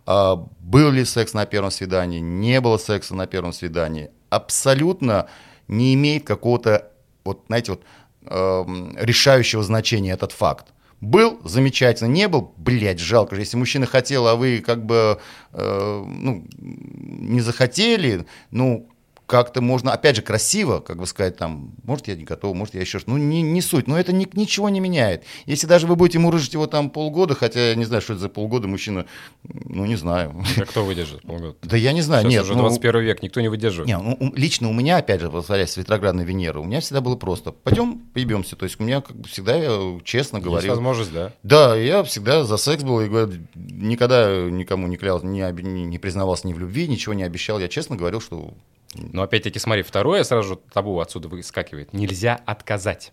[0.06, 5.28] а, был ли секс на первом свидании, не было секса на первом свидании, абсолютно
[5.68, 6.90] не имеет какого-то,
[7.24, 7.82] вот, знаете, вот,
[8.26, 10.72] эм, решающего значения этот факт.
[11.00, 13.42] Был замечательно, не был, блядь, жалко же.
[13.42, 15.20] Если мужчина хотел, а вы как бы
[15.52, 18.88] э, ну, не захотели, ну,
[19.28, 22.80] как-то можно, опять же, красиво, как бы сказать, там, может, я не готов, может, я
[22.80, 25.22] еще что Ну, не, не суть, но это ни, ничего не меняет.
[25.44, 28.30] Если даже вы будете мурыжить его там полгода, хотя я не знаю, что это за
[28.30, 29.04] полгода мужчина,
[29.44, 30.42] ну, не знаю.
[30.56, 31.56] А кто выдержит полгода?
[31.62, 32.42] Да я не знаю, Сейчас нет.
[32.44, 33.86] уже ну, 21 век, никто не выдерживает.
[33.86, 37.16] не, ну, лично у меня, опять же, возвращаясь с ретроградной Венеры, у меня всегда было
[37.16, 37.52] просто.
[37.52, 38.56] Пойдем, поебемся.
[38.56, 40.70] То есть у меня как бы всегда, я честно Есть говорил.
[40.70, 41.34] возможность, да.
[41.42, 45.98] Да, я всегда за секс был, и говорю, никогда никому не клялся, не, не, не
[45.98, 47.60] признавался ни в любви, ничего не обещал.
[47.60, 48.54] Я честно говорил, что
[48.94, 51.92] Но опять-таки, смотри, второе сразу же табу отсюда выскакивает.
[51.92, 53.12] Нельзя отказать.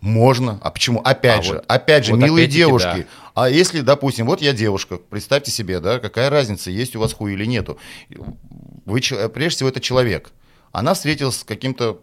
[0.00, 0.60] можно.
[0.62, 1.00] А почему?
[1.00, 2.96] Опять А же, вот- опять же, вот милые опять-таки, девушки.
[2.98, 3.32] да.
[3.34, 7.32] А если, допустим, вот я девушка, представьте себе, да, какая разница, есть у вас хуй
[7.32, 7.78] или нету.
[8.86, 10.30] Вы, прежде всего, это человек.
[10.70, 12.00] Она встретилась с каким-то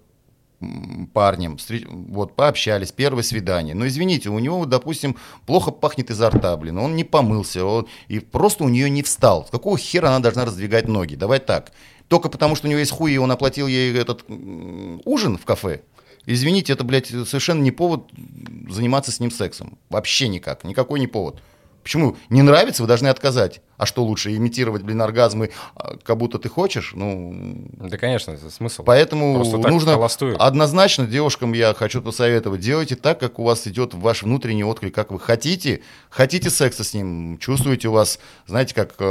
[1.13, 1.57] парнем,
[1.89, 3.75] вот, пообщались, первое свидание.
[3.75, 8.19] Но извините, у него, допустим, плохо пахнет изо рта, блин, он не помылся, он, и
[8.19, 9.45] просто у нее не встал.
[9.45, 11.15] С какого хера она должна раздвигать ноги?
[11.15, 11.71] Давай так.
[12.07, 14.25] Только потому, что у него есть хуй, и он оплатил ей этот
[15.05, 15.81] ужин в кафе.
[16.25, 18.09] Извините, это, блядь, совершенно не повод
[18.69, 19.77] заниматься с ним сексом.
[19.89, 20.63] Вообще никак.
[20.63, 21.41] Никакой не повод.
[21.85, 22.17] Почему?
[22.29, 23.61] Не нравится, вы должны отказать.
[23.77, 26.93] А что лучше, имитировать, блин, оргазмы, а, как будто ты хочешь?
[26.95, 28.81] Ну, Да, конечно, это смысл.
[28.83, 29.37] Поэтому
[29.69, 30.35] нужно холостую.
[30.43, 35.11] однозначно девушкам я хочу посоветовать, делайте так, как у вас идет ваш внутренний отклик, как
[35.11, 38.17] вы хотите, хотите секса с ним, чувствуете у вас,
[38.47, 39.05] знаете, как э,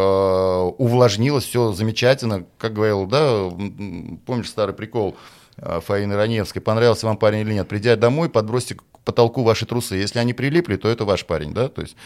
[0.77, 3.51] увлажнилось, все замечательно, как говорил, да,
[4.27, 5.15] помнишь старый прикол
[5.59, 10.19] э, Фаины Раневской, понравился вам парень или нет, придя домой, подбросьте потолку ваши трусы, если
[10.19, 11.97] они прилипли, то это ваш парень, да, то есть,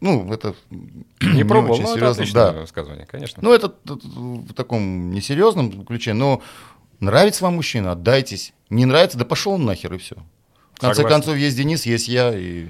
[0.00, 0.54] ну, это
[1.20, 2.52] Не пробовал, очень но серьезно, да.
[2.52, 3.42] высказывание, конечно.
[3.42, 6.42] Ну, это в таком несерьезном ключе, но
[7.00, 8.52] нравится вам мужчина, отдайтесь.
[8.70, 10.16] Не нравится, да пошел он нахер и все.
[10.74, 11.16] В конце Согласен.
[11.16, 12.66] концов, есть Денис, есть я, и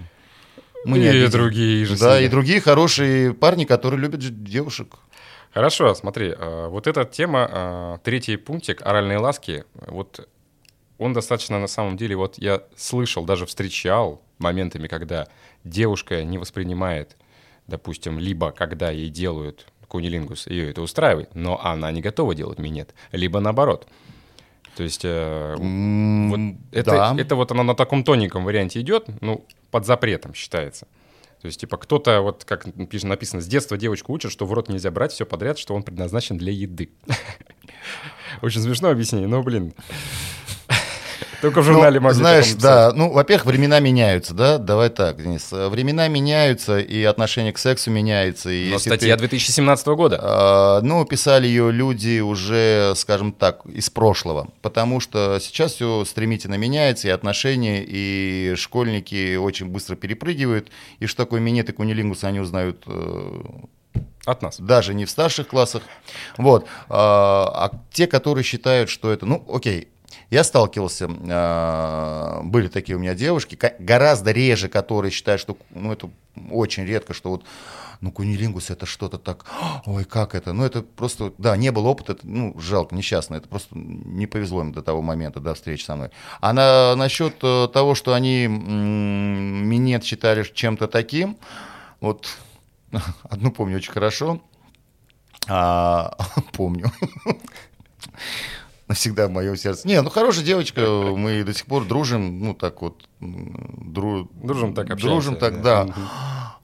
[0.84, 1.30] мы не И обидим.
[1.30, 4.94] другие же Да, и другие хорошие парни, которые любят девушек.
[5.54, 10.28] Хорошо, смотри, э, вот эта тема, э, третий пунктик, оральные ласки, вот
[10.98, 15.28] он достаточно на самом деле, вот я слышал, даже встречал моментами, когда
[15.64, 17.16] девушка не воспринимает,
[17.66, 22.94] допустим, либо когда ей делают кунилингус, ее это устраивает, но она не готова делать минет,
[23.12, 23.86] либо наоборот.
[24.76, 27.14] То есть э, М, вот это, да.
[27.16, 30.86] это вот оно на таком тоненьком варианте идет, ну, под запретом считается.
[31.40, 34.90] То есть, типа, кто-то, вот как написано, с детства девочку учат, что в рот нельзя
[34.90, 36.90] брать все подряд, что он предназначен для еды.
[38.42, 39.74] Очень смешно объяснение, но, блин.
[41.44, 45.52] Только в журнале Ну, могли Знаешь, да, ну, во-первых, времена меняются, да, давай так, Денис.
[45.52, 48.48] Э, Времена меняются, и отношение к сексу меняется.
[48.48, 50.18] И Но статья ты- 2017 года.
[50.22, 56.54] А, Ну, писали ее люди уже, скажем так, из прошлого, потому что сейчас все стремительно
[56.54, 62.40] меняется, и отношения, и школьники очень быстро перепрыгивают, и что такое минет и кунилингус они
[62.40, 63.40] узнают э,
[64.24, 64.58] От нас.
[64.58, 65.82] даже не в старших классах.
[66.38, 66.66] Вот.
[66.88, 69.26] А а те, которые считают, что это...
[69.26, 69.88] Ну, окей,
[70.34, 76.10] я сталкивался, а, были такие у меня девушки, гораздо реже, которые считают, что, ну, это
[76.50, 77.44] очень редко, что вот,
[78.00, 79.46] ну, кунилингус это что-то так,
[79.86, 83.76] ой, как это, ну, это просто, да, не было опыта, ну, жалко, несчастно, это просто
[83.78, 86.10] не повезло им до того момента, до встречи со мной.
[86.40, 91.38] А на, насчет э, того, что они м, минет считали чем-то таким,
[92.00, 92.26] вот
[93.22, 94.42] одну помню очень хорошо,
[95.46, 96.16] а,
[96.52, 96.90] помню.
[98.86, 99.88] Навсегда в моем сердце.
[99.88, 103.08] Не, ну хорошая девочка, мы до сих пор дружим, ну так вот.
[103.20, 104.28] Дру...
[104.34, 105.84] Дружим так, общаемся, Дружим так, да.
[105.84, 105.94] да.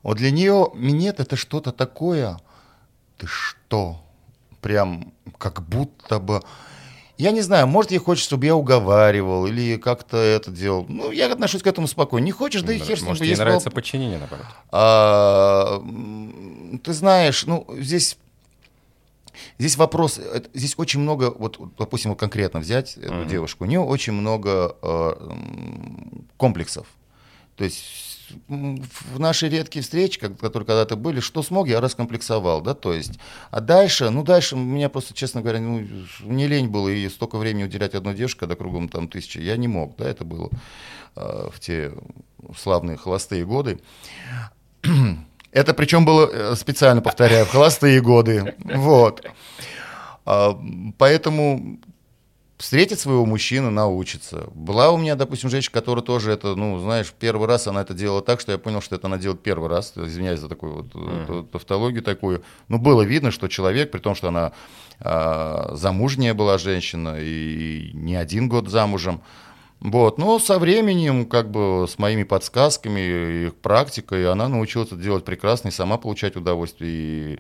[0.02, 2.38] Вот для нее минет это что-то такое.
[3.16, 4.02] Ты что?
[4.61, 6.42] Прям как будто бы...
[7.16, 10.87] Я не знаю, может, ей хочется, чтобы я уговаривал или как-то это делал.
[10.88, 12.24] Ну, я отношусь к этому спокойно.
[12.24, 13.11] Не хочешь, да и хер с ним.
[13.11, 14.46] Может, ей нравится подчинение, наоборот.
[14.70, 15.83] а,
[16.83, 18.16] ты знаешь, ну, здесь,
[19.59, 23.29] здесь вопрос, это- здесь очень много, вот, допустим, вот конкретно взять эту Мгм.
[23.29, 25.12] девушку, у нее очень много э,
[26.37, 26.87] комплексов.
[27.57, 27.85] То есть
[28.48, 33.18] в наши редкие встречи, которые когда-то были, что смог, я раскомплексовал, да, то есть.
[33.50, 35.85] А дальше, ну, дальше меня просто, честно говоря, ну,
[36.20, 39.66] не лень было и столько времени уделять одной девушке, когда кругом там тысячи, я не
[39.68, 40.48] мог, да, это было
[41.16, 41.92] э, в те
[42.57, 43.81] славные холостые годы.
[45.52, 48.54] Это причем было э, специально, повторяю, в холостые годы.
[48.64, 49.24] Вот.
[50.24, 50.58] А,
[50.98, 51.80] Поэтому
[52.60, 54.48] встретить своего мужчину, научиться.
[54.54, 58.20] Была у меня, допустим, женщина, которая тоже это, ну, знаешь, первый раз она это делала
[58.20, 59.94] так, что я понял, что это она делает первый раз.
[59.96, 62.44] Извиняюсь за такую вот э, тавтологию такую.
[62.68, 64.52] Но было видно, что человек, при том, что она
[65.00, 69.22] а, замужняя была женщина и не один год замужем,
[69.81, 75.25] вот, но со временем, как бы с моими подсказками и практикой, она научилась это делать
[75.25, 76.90] прекрасно и сама получать удовольствие.
[77.35, 77.38] И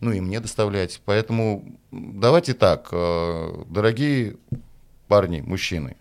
[0.00, 1.00] ну и мне доставлять.
[1.04, 4.36] Поэтому давайте так, э, дорогие
[5.08, 5.96] парни, мужчины,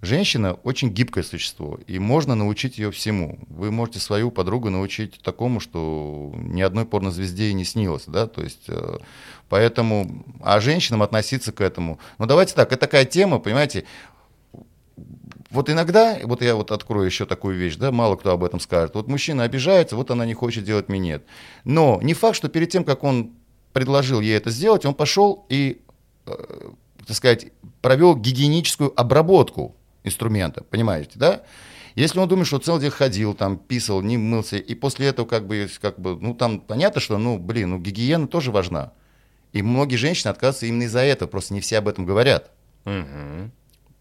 [0.00, 3.40] Женщина очень гибкое существо, и можно научить ее всему.
[3.48, 8.40] Вы можете свою подругу научить такому, что ни одной порнозвезде и не снилось, да, то
[8.40, 8.98] есть, э,
[9.48, 13.86] поэтому, а женщинам относиться к этому, ну давайте так, это такая тема, понимаете,
[15.50, 18.94] вот иногда, вот я вот открою еще такую вещь, да, мало кто об этом скажет,
[18.94, 21.24] вот мужчина обижается, вот она не хочет делать минет,
[21.64, 23.32] но не факт, что перед тем, как он
[23.72, 25.80] предложил ей это сделать, он пошел и,
[26.26, 26.32] э,
[27.06, 27.46] так сказать,
[27.80, 31.42] провел гигиеническую обработку инструмента, понимаете, да?
[31.94, 35.46] Если он думает, что целый день ходил, там, писал, не мылся, и после этого как
[35.46, 38.92] бы, как бы, ну, там понятно, что, ну, блин, ну, гигиена тоже важна.
[39.52, 42.50] И многие женщины отказываются именно из-за этого, просто не все об этом говорят.
[42.84, 43.50] Мгм.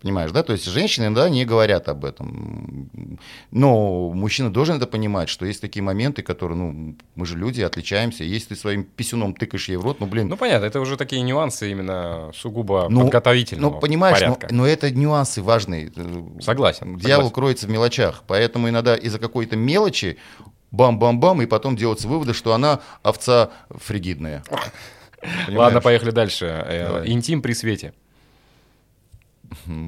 [0.02, 0.44] Понимаешь, да?
[0.44, 2.88] То есть женщины, да, не говорят об этом.
[3.50, 8.24] Но мужчина должен это понимать, что есть такие моменты, которые, ну, мы же люди, отличаемся.
[8.24, 11.24] Если ты своим писюном тыкаешь ей в рот, ну, блин, Ну, понятно, это уже такие
[11.24, 14.54] нюансы именно сугубо Ну, подготовительного ну, понимаешь, но, порядка.
[14.54, 15.92] но это нюансы важные.
[16.42, 17.34] Согласен, Дьявол согласен.
[17.34, 18.24] кроется в мелочах.
[18.28, 20.18] Поэтому иногда из-за какой-то мелочи
[20.70, 24.44] бам-бам-бам, и потом делаются выводы, что она овца фригидная.
[25.50, 26.46] Ладно, поехали дальше.
[26.46, 27.10] Э, Давай.
[27.10, 27.94] Интим при свете.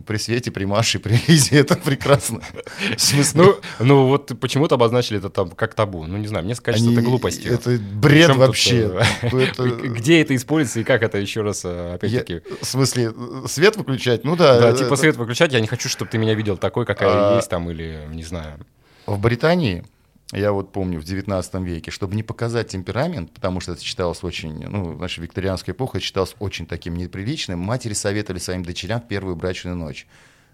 [0.07, 2.41] При Свете, при Маше, при Лизе это прекрасно.
[3.33, 6.05] Ну, ну вот почему-то обозначили это там как табу.
[6.05, 7.53] Ну, не знаю, мне кажется, они- это глупостью.
[7.53, 8.91] Это бред вообще.
[9.21, 9.63] э, это-
[9.97, 12.41] Где это используется и как это еще раз, э, опять-таки...
[12.61, 14.23] В смысле, э, свет выключать?
[14.23, 14.59] Ну да.
[14.59, 17.35] Да, это- типа свет выключать, я не хочу, чтобы ты меня видел такой, какая А.
[17.35, 18.59] есть там, или, не знаю.
[19.05, 19.83] В Британии,
[20.31, 24.67] я вот помню, в 19 веке, чтобы не показать темперамент, потому что это считалось очень,
[24.67, 29.35] ну, наша викторианская эпоха это считалось очень таким неприличным, матери советовали своим дочерям в первую
[29.35, 30.07] брачную ночь.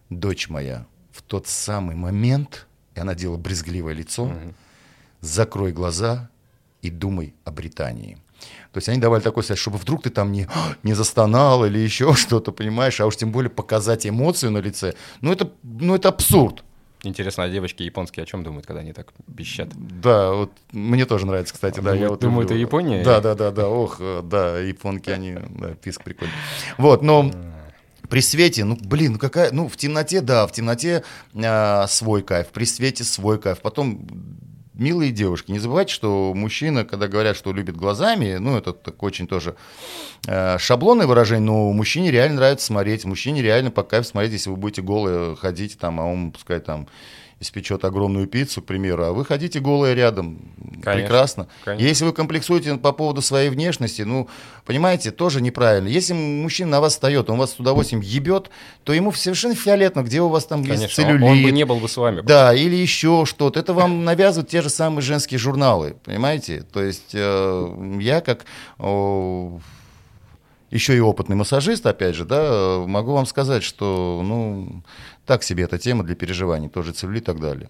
[0.10, 4.32] Дочь моя, в тот самый момент, и она делала брезгливое лицо,
[5.20, 6.30] закрой глаза
[6.82, 8.18] и думай о Британии.
[8.72, 10.48] То есть они давали такой совет, чтобы вдруг ты там не,
[10.84, 14.94] не застонал или еще что-то, понимаешь, а уж тем более показать эмоцию на лице.
[15.22, 16.65] Ну это, ну это абсурд.
[17.06, 19.70] Интересно, а девочки японские о чем думают, когда они так пищат?
[19.76, 21.92] Да, вот мне тоже нравится, кстати, да.
[21.92, 22.56] Думаю- я вот думаю, люблю.
[22.56, 23.04] это Япония?
[23.04, 26.34] Да, да, да, да, ох, э, да, японки, они, да, писк прикольный.
[26.78, 27.32] Вот, но
[28.10, 31.04] при свете, ну, блин, ну какая, ну, в темноте, да, в темноте
[31.36, 33.62] а, свой кайф, при свете свой кайф.
[33.62, 34.08] Потом,
[34.78, 39.28] милые девушки, не забывайте, что мужчина, когда говорят, что любит глазами, ну, это так очень
[39.28, 39.56] тоже
[40.28, 44.58] э, шаблонное выражение, но мужчине реально нравится смотреть, мужчине реально по кайфу смотреть, если вы
[44.58, 46.88] будете голые ходить там, а он, пускай там
[47.40, 50.40] испечет огромную пиццу, к примеру, а вы ходите голые рядом.
[50.82, 51.48] Конечно, Прекрасно.
[51.66, 51.86] конечно.
[51.86, 54.30] Если вы комплексуете по поводу своей внешности, ну,
[54.66, 55.88] понимаете, тоже неправильно.
[55.88, 58.50] Если мужчина на вас встает, он вас с удовольствием ебет,
[58.84, 61.30] то ему совершенно фиолетно, где у вас там есть Конечно, он, целлюлит.
[61.30, 62.22] он бы не был бы с вами.
[62.22, 63.60] Да, или еще что-то.
[63.60, 66.62] Это вам навязывают те же самые женские журналы, понимаете?
[66.62, 68.46] То есть э, я как
[68.80, 69.60] о,
[70.72, 74.84] еще и опытный массажист, опять же, да, э, могу вам сказать, что, ну,
[75.26, 77.70] так себе эта тема для переживаний, тоже целлюлит и так далее.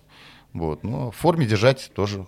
[0.53, 2.25] Вот, но в форме держать тоже,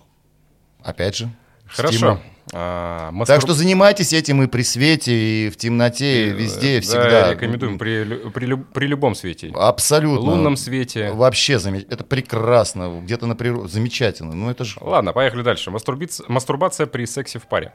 [0.82, 1.30] опять же,
[1.66, 1.94] Хорошо.
[1.96, 2.18] стимул.
[2.54, 6.80] А, Так мастур- что занимайтесь этим и при свете, и в темноте, и везде, Да,
[6.80, 7.32] всегда.
[7.34, 9.52] рекомендуем при, при, при любом свете.
[9.54, 10.20] Абсолютно.
[10.30, 11.12] лунном свете.
[11.12, 14.34] Вообще, заме- это прекрасно, где-то на природе, замечательно.
[14.34, 15.70] Ну, это же, Ладно, поехали дальше.
[15.70, 17.74] Мастурбиц- Мастурбация при сексе в паре.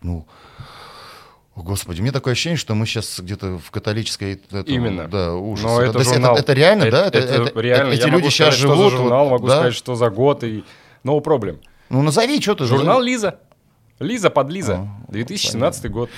[0.00, 0.26] ну,
[1.62, 4.34] господи, мне такое ощущение, что мы сейчас где-то в католической...
[4.50, 5.08] это, Именно.
[5.08, 5.64] Да, ужас.
[5.64, 6.36] Но это То есть журнал.
[6.36, 7.06] это, реально, да?
[7.06, 7.92] Это, это реально.
[7.92, 8.92] Эти Я люди сейчас сказать, что живут...
[8.92, 9.56] за журнал, вот, могу да?
[9.56, 10.64] сказать, что за год и
[11.04, 11.60] no problem.
[11.88, 12.64] Ну, назови, что ты...
[12.64, 13.40] Журнал Лиза.
[13.98, 14.88] Лиза под Лиза.
[15.08, 16.10] А, 2017 год.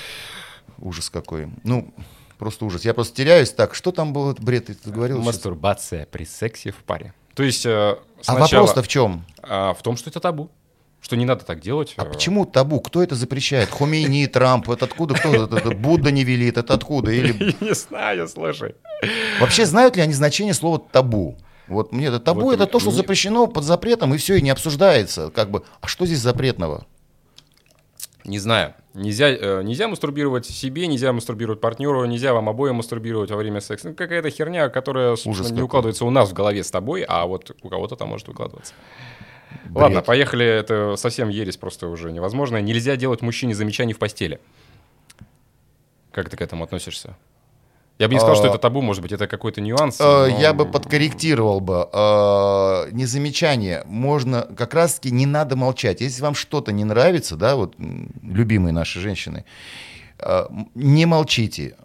[0.79, 1.49] Ужас какой.
[1.65, 1.93] Ну,
[2.39, 2.85] просто ужас.
[2.85, 3.51] Я просто теряюсь.
[3.51, 4.67] Так, что там был этот бред?
[4.67, 5.19] Ты говорил?
[5.19, 5.27] сейчас?
[5.27, 7.15] Мастурбация при сексе в паре.
[7.35, 9.25] То есть э, А сначала вопрос-то в чем?
[9.43, 10.51] а, в том, что это табу.
[11.01, 11.95] Что не надо так делать.
[11.97, 12.81] А э, почему табу?
[12.81, 13.71] Кто это запрещает?
[13.71, 15.15] Хомейни, Трамп, это откуда?
[15.15, 15.57] Кто это?
[15.57, 17.11] Это Будда не велит, это откуда?
[17.11, 18.75] Или Не знаю, слушай.
[19.41, 21.39] Вообще знают ли они значение слова табу?
[21.69, 24.43] Вот мне это табу Вот это то, что мне- запрещено под запретом, и все, и
[24.43, 25.31] не обсуждается.
[25.31, 26.87] Как бы, а что здесь запретного?
[28.25, 28.75] Не знаю.
[28.93, 33.89] Нельзя, э, нельзя мастурбировать себе, нельзя мастурбировать партнеру, нельзя вам обоим мастурбировать во время секса.
[33.89, 35.63] Ну, какая-то херня, которая Ужас не какой.
[35.63, 38.29] укладывается у нас в голове с тобой, а вот у кого-то там может
[39.71, 39.81] укладываться.
[39.81, 40.45] Ладно, поехали.
[40.47, 42.61] Это совсем ересь просто уже невозможно.
[42.61, 44.41] Нельзя делать мужчине замечаний в постели.
[46.13, 47.17] Как ты к этому относишься?
[47.99, 50.01] Я бы не сказал, А, что это табу, может быть, это какой-то нюанс.
[50.01, 51.87] Э, но- Я бы подкорректировал бы.
[51.93, 53.83] Э, Не замечание.
[53.87, 56.01] Можно, как раз-таки не надо молчать.
[56.01, 57.75] Если вам что-то не нравится, да, вот
[58.23, 59.45] любимые наши женщины,
[60.75, 61.77] не молчите.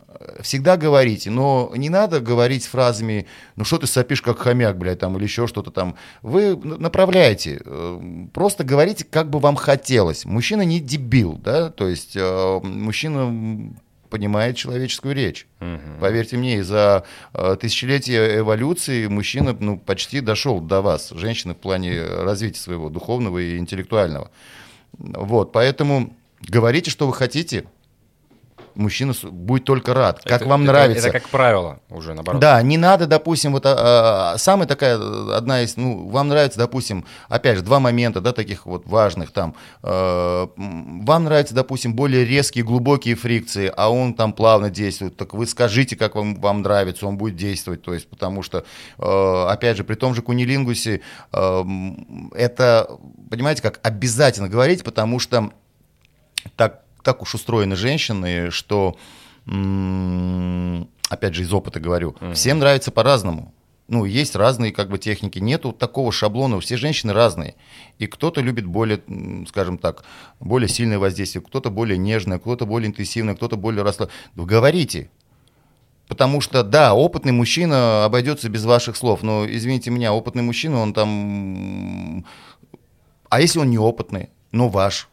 [0.42, 3.26] Всегда говорите, но не надо говорить фразами,
[3.56, 5.96] ну что ты сопишь как хомяк, блядь, там, или еще что-то там.
[6.22, 10.26] Вы направляете, э, просто говорите, как бы вам хотелось.
[10.26, 13.74] Мужчина не дебил, да, то есть э, мужчина
[14.10, 15.48] понимает человеческую речь.
[15.60, 16.00] Угу.
[16.00, 22.04] Поверьте мне, за э, тысячелетия эволюции мужчина ну, почти дошел до вас, женщина в плане
[22.04, 24.32] развития своего духовного и интеллектуального.
[24.98, 27.66] Вот, поэтому говорите, что вы хотите,
[28.76, 31.08] мужчина будет только рад, как это, вам это, нравится.
[31.08, 32.42] Это как правило уже наоборот.
[32.42, 34.98] Да, не надо, допустим, вот а, а, самая такая
[35.36, 39.56] одна из, ну, вам нравится, допустим, опять же, два момента, да, таких вот важных там.
[39.82, 45.18] А, вам нравится, допустим, более резкие, глубокие фрикции, а он там плавно действует.
[45.18, 48.66] Так вы скажите, как вам, вам нравится, он будет действовать, то есть, потому что,
[48.98, 51.02] а, опять же, при том же кунилингусе
[51.32, 51.66] а,
[52.34, 52.90] это,
[53.30, 55.52] понимаете, как обязательно говорить, потому что
[56.56, 58.98] так так уж устроены женщины, что,
[59.46, 62.34] опять же, из опыта говорю, mm-hmm.
[62.34, 63.54] всем нравится по-разному.
[63.88, 67.54] Ну, есть разные как бы техники, нету такого шаблона, все женщины разные.
[68.00, 69.04] И кто-то любит более,
[69.48, 70.04] скажем так,
[70.40, 74.18] более сильное воздействие, кто-то более нежное, кто-то более интенсивное, кто-то более расслабленное.
[74.36, 75.10] Говорите,
[76.08, 80.94] Потому что, да, опытный мужчина обойдется без ваших слов, но, извините меня, опытный мужчина, он
[80.94, 82.24] там...
[83.30, 85.10] А если он неопытный, но ваш,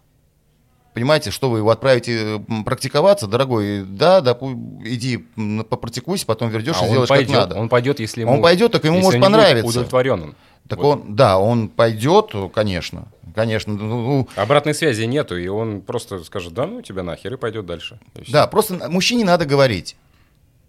[0.95, 4.36] Понимаете, что вы его отправите практиковаться, дорогой, да, да,
[4.84, 5.24] иди
[5.70, 7.57] попрактикуйся, потом вернешь а и сделаешь пойдет, как надо.
[7.57, 8.32] Он пойдет, если ему...
[8.34, 9.66] Он пойдет, так ему может понравиться.
[9.66, 10.34] удовлетворен
[10.68, 11.01] Так вот.
[11.01, 13.72] он, да, он пойдет, конечно, конечно.
[13.72, 17.64] Ну, ну, Обратной связи нету, и он просто скажет, да ну тебя нахер, и пойдет
[17.64, 17.99] дальше.
[18.14, 19.97] И да, просто мужчине надо говорить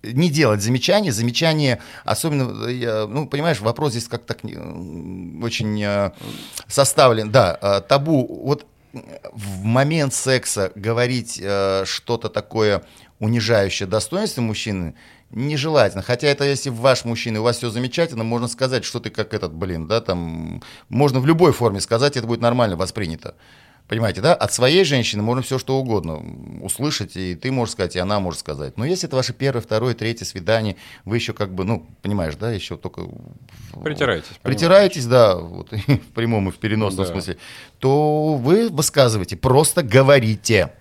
[0.04, 1.12] не делать замечания.
[1.12, 6.12] Замечания, особенно, я, ну, понимаешь, вопрос здесь как так очень э,
[6.68, 7.32] составлен.
[7.32, 8.42] Да, э, табу.
[8.44, 12.84] Вот в момент секса говорить э, что-то такое
[13.20, 14.96] унижающее достоинство мужчины
[15.32, 16.04] нежелательно.
[16.04, 19.54] Хотя это если ваш мужчина, у вас все замечательно, можно сказать, что ты как этот,
[19.54, 23.36] блин, да, там, можно в любой форме сказать, это будет нормально воспринято.
[23.88, 24.34] Понимаете, да?
[24.34, 26.24] От своей женщины можно все что угодно
[26.62, 28.78] услышать, и ты можешь сказать, и она может сказать.
[28.78, 32.52] Но если это ваше первое, второе, третье свидание, вы еще как бы, ну, понимаешь, да,
[32.52, 33.04] еще только...
[33.84, 34.32] Притираетесь.
[34.42, 37.12] Притираетесь, да, вот, в прямом и в переносном да.
[37.12, 37.38] смысле,
[37.80, 40.72] то вы высказываете, просто говорите.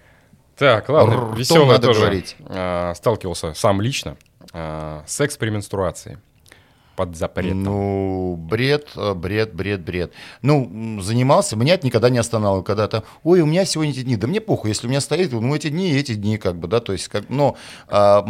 [0.57, 2.37] Так, ладно, веселое тоже говорить.
[2.47, 4.17] А, сталкивался сам лично.
[4.53, 6.19] А, секс при менструации
[6.97, 7.63] под запретом?
[7.63, 10.13] Ну, бред, э, бред, бред, бред.
[10.43, 14.27] Ну, занимался, меня это никогда не останавливало, когда-то, ой, у меня сегодня эти дни, да
[14.27, 16.93] мне похуй, если у меня стоит, ну, эти дни, эти дни, как бы, да, то
[16.93, 17.57] есть, как, но
[17.89, 18.27] а,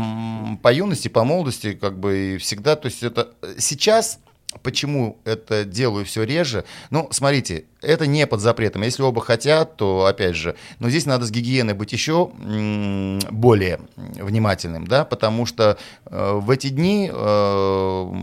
[0.63, 4.19] по юности, по молодости, как бы, всегда, то есть, это сейчас
[4.62, 6.64] Почему это делаю все реже?
[6.90, 8.82] Ну, смотрите, это не под запретом.
[8.82, 12.30] Если оба хотят, то опять же, но здесь надо с гигиеной быть еще
[13.30, 18.14] более внимательным, да, потому что э, в эти дни э,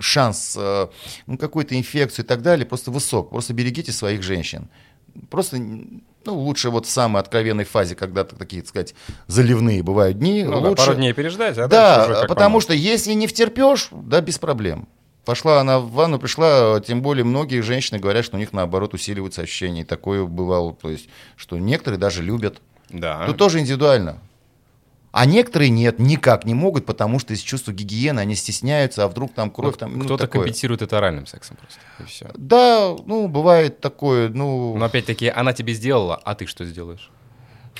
[0.00, 0.88] шанс э,
[1.26, 3.30] ну, какой-то инфекции и так далее просто высок.
[3.30, 4.68] Просто берегите своих женщин.
[5.30, 5.58] Просто
[6.26, 8.94] ну, лучше вот в самой откровенной фазе, когда такие, так сказать,
[9.26, 10.44] заливные бывают дни.
[10.44, 10.76] Ну, лучше...
[10.76, 14.88] да, пару дней переждать, а Да, потому что если не втерпешь, да, без проблем.
[15.24, 19.40] Пошла она в ванну, пришла, тем более многие женщины говорят, что у них наоборот усиливаются
[19.40, 19.80] ощущения.
[19.80, 22.60] И такое бывало, то есть, что некоторые даже любят.
[22.90, 23.24] Да.
[23.26, 24.18] Тут тоже индивидуально.
[25.16, 29.32] А некоторые нет, никак не могут, потому что из чувства гигиены они стесняются, а вдруг
[29.32, 32.32] там кровь, ну, там, ну, Кто-то компенсирует это оральным сексом просто, и все.
[32.36, 34.76] Да, ну, бывает такое, ну...
[34.76, 37.12] Но опять-таки, она тебе сделала, а ты что сделаешь?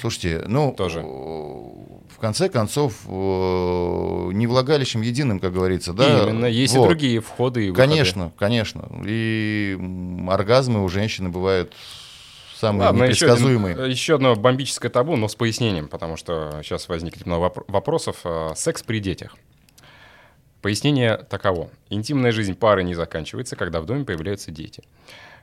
[0.01, 1.01] Слушайте, ну, Тоже.
[1.01, 6.23] в конце концов, не влагалищем единым, как говорится, да?
[6.23, 6.85] Именно, есть вот.
[6.85, 7.89] и другие входы и выходы.
[7.89, 8.89] Конечно, конечно.
[9.05, 9.77] И
[10.29, 11.73] оргазмы у женщины бывают
[12.65, 13.73] самые Ладно, непредсказуемые.
[13.73, 18.21] Еще, один, еще одно бомбическое табу, но с пояснением, потому что сейчас возникнет много вопросов.
[18.25, 19.37] А, секс при детях.
[20.63, 21.71] Пояснение таково.
[21.91, 24.83] Интимная жизнь пары не заканчивается, когда в доме появляются дети.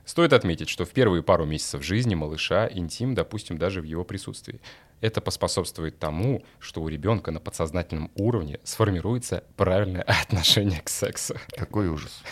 [0.04, 4.60] Стоит отметить, что в первые пару месяцев жизни малыша интим, допустим, даже в его присутствии.
[5.00, 11.36] Это поспособствует тому, что у ребенка на подсознательном уровне сформируется правильное отношение к сексу.
[11.56, 12.22] Какой ужас.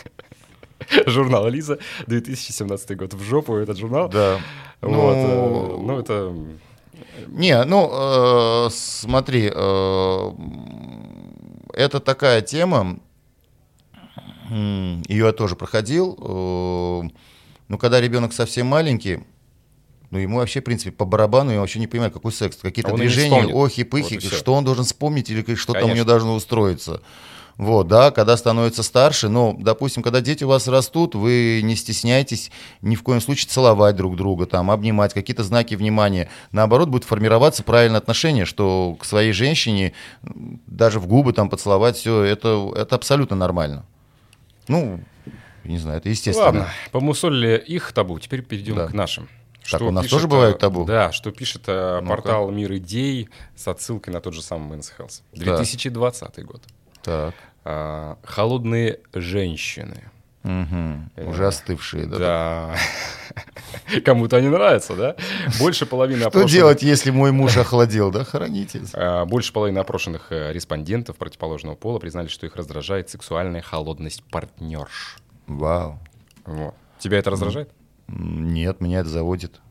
[1.05, 3.13] Журнал Лиза, 2017 год.
[3.13, 4.09] В жопу этот журнал.
[4.09, 4.39] Да.
[4.81, 5.15] Вот.
[5.15, 6.35] Ну, э, ну это...
[7.27, 10.31] Не, ну, э, смотри, э,
[11.73, 12.99] это такая тема,
[14.51, 16.17] ее я тоже проходил.
[16.19, 17.09] Э,
[17.67, 19.21] но когда ребенок совсем маленький,
[20.09, 22.57] ну, ему вообще, в принципе, по барабану, я вообще не понимаю, какой секс.
[22.57, 25.73] Какие-то а движения, охи, пыхи, вот что он должен вспомнить или что Конечно.
[25.73, 27.01] там у него должно устроиться.
[27.57, 32.51] Вот, да, когда становится старше, ну, допустим, когда дети у вас растут, вы не стесняйтесь
[32.81, 36.29] ни в коем случае целовать друг друга, там, обнимать, какие-то знаки внимания.
[36.51, 39.93] Наоборот, будет формироваться правильное отношение, что к своей женщине
[40.23, 43.85] даже в губы там поцеловать, все, это, это абсолютно нормально.
[44.67, 45.01] Ну,
[45.63, 46.45] не знаю, это естественно.
[46.45, 48.87] Ладно, помусолили их табу, теперь перейдем Да.
[48.87, 49.27] к нашим.
[49.69, 50.85] Так, у нас тоже бывают табу?
[50.85, 52.15] Да, что пишет э, Ну-ка.
[52.15, 55.21] портал Мир идей с отсылкой на тот же самый Men's Health.
[55.33, 56.63] 2020 год.
[57.03, 57.33] Так.
[57.63, 60.03] А, холодные женщины.
[60.43, 60.97] Э,
[61.27, 62.17] Уже остывшие, да.
[62.17, 62.75] Да.
[64.05, 65.15] Кому-то они нравятся, да?
[65.59, 68.23] Больше половины Что опрошенных- делать, если мой муж охладел, да?
[68.23, 68.81] Хороните.
[68.93, 75.17] А, Больше половины опрошенных э, респондентов противоположного пола признали, что их раздражает сексуальная холодность партнерш.
[75.45, 75.99] Вау.
[76.45, 76.73] Вот.
[76.97, 77.69] Тебя это раздражает?
[78.07, 79.61] Нет, меня это заводит.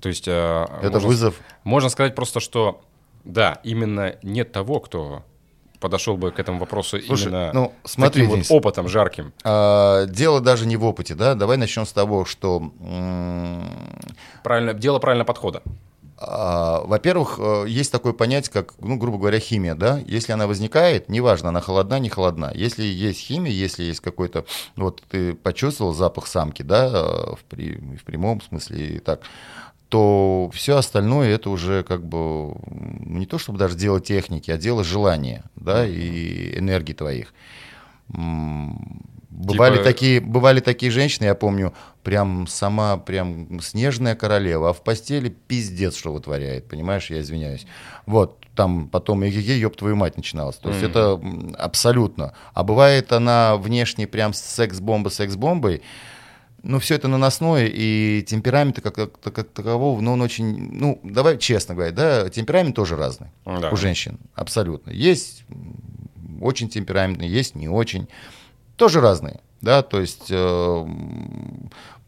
[0.00, 0.28] То есть...
[0.28, 1.40] э, Это можно- вызов.
[1.64, 2.80] Можно сказать просто, что
[3.24, 5.24] да, именно нет того, кто
[5.80, 8.50] подошел бы к этому вопросу Слушай, именно ну, смотри, таким Денис.
[8.50, 9.32] вот опытом жарким.
[9.44, 11.34] А, Дело даже не в опыте, да?
[11.34, 12.70] Давай начнем с того, что,
[14.42, 15.62] Правильно, дело правильного подхода.
[16.22, 19.98] а, во-первых, э, есть такое понятие, как, ну, грубо говоря, химия, да?
[20.06, 22.50] Если она возникает, неважно, она холодна, не холодна.
[22.54, 24.44] Если есть химия, если есть какой-то,
[24.76, 29.20] вот ты почувствовал запах самки, да, э, в, при- в прямом смысле и так,
[29.90, 32.54] то все остальное это уже как бы
[33.04, 37.34] не то чтобы даже дело техники, а дело желания, да, и энергии твоих.
[38.14, 41.72] М, Бывали, Типа- такие, бывали такие женщины, я помню,
[42.02, 47.66] прям сама, прям снежная королева, а в постели пиздец, что вытворяет, понимаешь, я извиняюсь.
[48.04, 50.56] Вот, там потом эгеге, ёб твою мать, начиналось.
[50.56, 50.90] То есть Мгм.
[50.90, 51.20] это
[51.58, 52.34] абсолютно.
[52.52, 55.80] А бывает она внешне прям секс-бомба секс-бомбой,
[56.62, 61.38] ну, все это наносное, и темперамента как, как, как такового, ну, он очень, ну, давай
[61.38, 63.70] честно говоря, да, темперамент тоже разный Да.
[63.70, 64.90] у женщин, абсолютно.
[64.90, 65.44] Есть
[66.40, 68.08] очень темпераментные, есть не очень.
[68.76, 70.86] Тоже разные, да, то есть, э,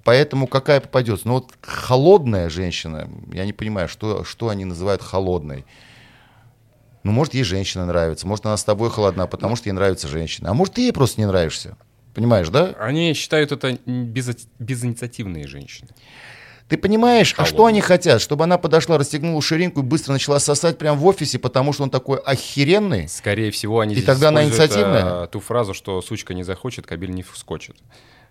[0.04, 1.28] поэтому какая попадется.
[1.28, 5.64] Но вот холодная женщина, я не понимаю, что, что они называют холодной.
[7.04, 10.50] Ну, может, ей женщина нравится, может, она с тобой холодна, потому что ей нравится женщина.
[10.50, 11.76] А может, ты ей просто не нравишься.
[12.14, 12.74] Понимаешь, да?
[12.78, 15.88] Они считают это без, безинициативные женщины.
[16.68, 18.22] Ты понимаешь, а что они хотят?
[18.22, 21.90] Чтобы она подошла, расстегнула ширинку и быстро начала сосать прямо в офисе, потому что он
[21.90, 23.08] такой охеренный?
[23.08, 25.24] Скорее всего, они И тогда она инициативная?
[25.24, 27.76] э, ту фразу, что сучка не захочет, кабель не вскочит.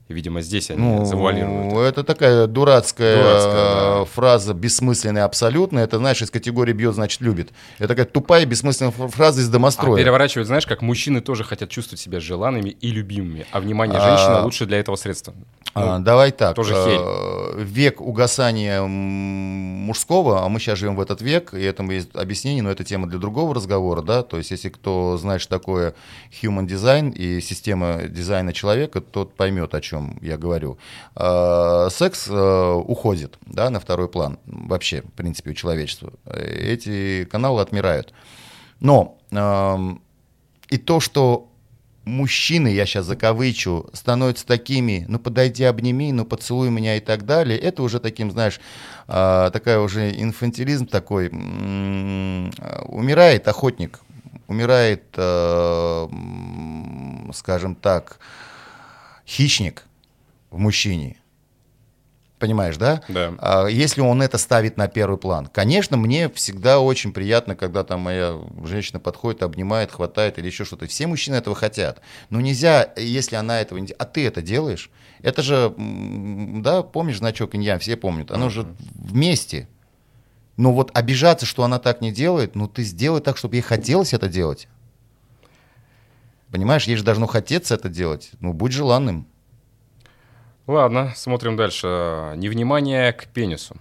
[0.07, 1.73] Видимо, здесь они Ну, завуалируют.
[1.87, 5.79] это такая дурацкая, Дурацкая, э, фраза, бессмысленная абсолютно.
[5.79, 7.51] Это, знаешь, из категории бьет, значит, любит.
[7.77, 9.97] Это такая тупая, бессмысленная фраза из А домостроя.
[9.97, 14.01] переворачивают, знаешь, как мужчины тоже хотят чувствовать себя желанными и любимыми, а внимание А.
[14.17, 15.33] женщины лучше для этого средства.
[15.73, 16.55] А, Ну, давай так.
[16.57, 22.09] тоже э, Век угасания мужского, а мы сейчас живем в этот век, и этому есть
[22.13, 25.93] объяснение, но это тема для другого разговора, да, то есть если кто знает, что такое
[26.41, 29.90] human design и система дизайна человека, тот поймет, о чем
[30.21, 30.77] я говорю.
[31.15, 36.13] Э, Секс э, уходит, да, на второй план вообще, в принципе, у человечества.
[36.25, 38.13] Э, Эти каналы отмирают.
[38.79, 40.01] Но эм,
[40.69, 41.51] и то, что
[42.05, 47.57] мужчины, я сейчас закавычу, становятся такими, ну подойди, обними, ну поцелуй меня и так далее,
[47.59, 48.59] это уже таким, знаешь,
[49.07, 51.27] а, такая уже инфантилизм такой,
[52.87, 53.99] умирает охотник,
[54.47, 56.07] умирает, э,
[57.33, 58.19] скажем так,
[59.25, 59.85] хищник
[60.49, 61.17] в мужчине.
[62.41, 63.03] Понимаешь, да?
[63.07, 63.35] Да.
[63.37, 65.45] А Если он это ставит на первый план.
[65.45, 70.87] Конечно, мне всегда очень приятно, когда там моя женщина подходит, обнимает, хватает или еще что-то.
[70.87, 72.01] Все мужчины этого хотят.
[72.31, 74.01] Но нельзя, если она этого не делает.
[74.01, 74.89] А ты это делаешь?
[75.21, 78.31] Это же, да, помнишь значок иньян, все помнят.
[78.31, 78.65] Оно же
[78.95, 79.67] вместе.
[80.57, 84.13] Но вот обижаться, что она так не делает, ну ты сделай так, чтобы ей хотелось
[84.13, 84.67] это делать.
[86.51, 88.31] Понимаешь, ей же должно хотеться это делать.
[88.39, 89.25] Ну, будь желанным.
[90.67, 92.33] Ладно, смотрим дальше.
[92.35, 93.75] Невнимание к пенису.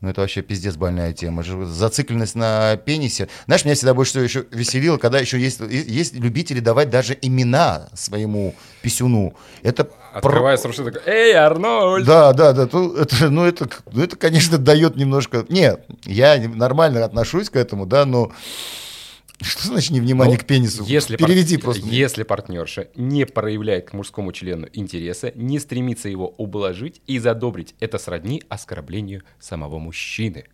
[0.00, 1.42] Ну, это вообще пиздец больная тема.
[1.42, 3.28] Зацикленность на пенисе.
[3.44, 7.88] Знаешь, меня всегда больше всего еще веселило, когда еще есть, есть любители давать даже имена
[7.92, 9.34] своему писюну.
[9.62, 12.06] Это про- Открывается рушит такой, эй, Арнольд!
[12.06, 12.66] Да, да, да.
[12.66, 15.44] то- это, ну, это, ну, это, конечно, дает немножко...
[15.50, 18.32] Нет, я нормально отношусь к этому, да, но...
[19.42, 20.84] Что значит невнимание Ну, к пенису?
[20.84, 21.86] Если Переведи пар- просто.
[21.86, 27.98] Если партнерша не проявляет к мужскому члену интереса, не стремится его ублажить и задобрить, это
[27.98, 30.44] сродни оскорблению самого мужчины.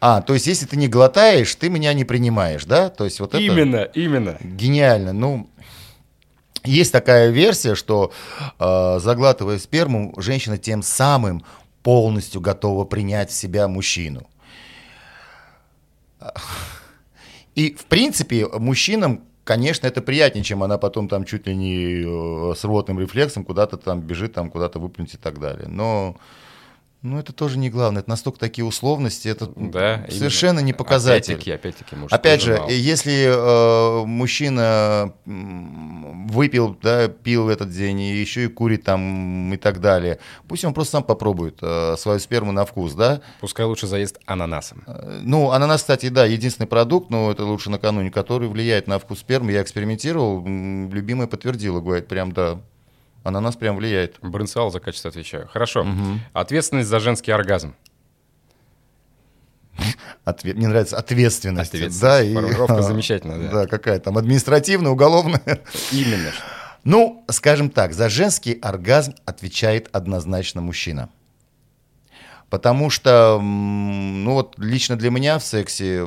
[0.00, 2.88] А, то есть, если ты не глотаешь, ты меня не принимаешь, да?
[2.88, 3.42] То есть, вот это...
[3.42, 4.38] Именно, именно.
[4.40, 5.12] Гениально.
[5.12, 5.50] Ну,
[6.64, 8.12] есть такая версия, что
[8.58, 11.44] э, заглатывая сперму, женщина тем самым
[11.82, 14.26] полностью готова принять в себя мужчину.
[17.60, 22.54] И, в принципе, мужчинам конечно, это приятнее, чем она потом там чуть ли не э,
[22.54, 25.68] с рвотным рефлексом куда-то там бежит, там куда-то выплюнуть и так далее.
[25.68, 26.16] Но
[27.02, 28.00] ну, это тоже не главное.
[28.02, 30.66] Это настолько такие условности, это Да, совершенно именно.
[30.66, 31.32] не показатель.
[31.34, 32.68] Опять-таки, опять-таки, мужской Опять же, журнал.
[32.70, 39.56] если э, мужчина выпил, да, пил в этот день, и еще и курит там и
[39.56, 43.20] так далее, пусть он просто сам попробует э, свою сперму на вкус, да.
[43.40, 44.82] Пускай лучше заест ананасом.
[44.86, 49.20] Э, Ну, ананас, кстати, да, единственный продукт, но это лучше накануне, который влияет на вкус
[49.20, 49.52] спермы.
[49.52, 52.60] Я экспериментировал, любимая подтвердила, говорит, прям да,
[53.22, 54.18] ананас прям влияет.
[54.22, 55.48] Брынсал за качество отвечаю.
[55.48, 55.86] Хорошо.
[56.32, 57.74] Ответственность за женский оргазм.
[60.24, 61.70] Отве- Мне нравится ответственность.
[61.74, 62.00] Ответственность.
[62.00, 63.50] Да, и, Формулировка замечательная, да.
[63.50, 65.40] Да, какая там, административная, уголовная.
[65.92, 66.32] Именно.
[66.84, 71.08] Ну, скажем так, за женский оргазм отвечает однозначно мужчина.
[72.50, 76.04] Потому что, ну вот лично для меня в сексе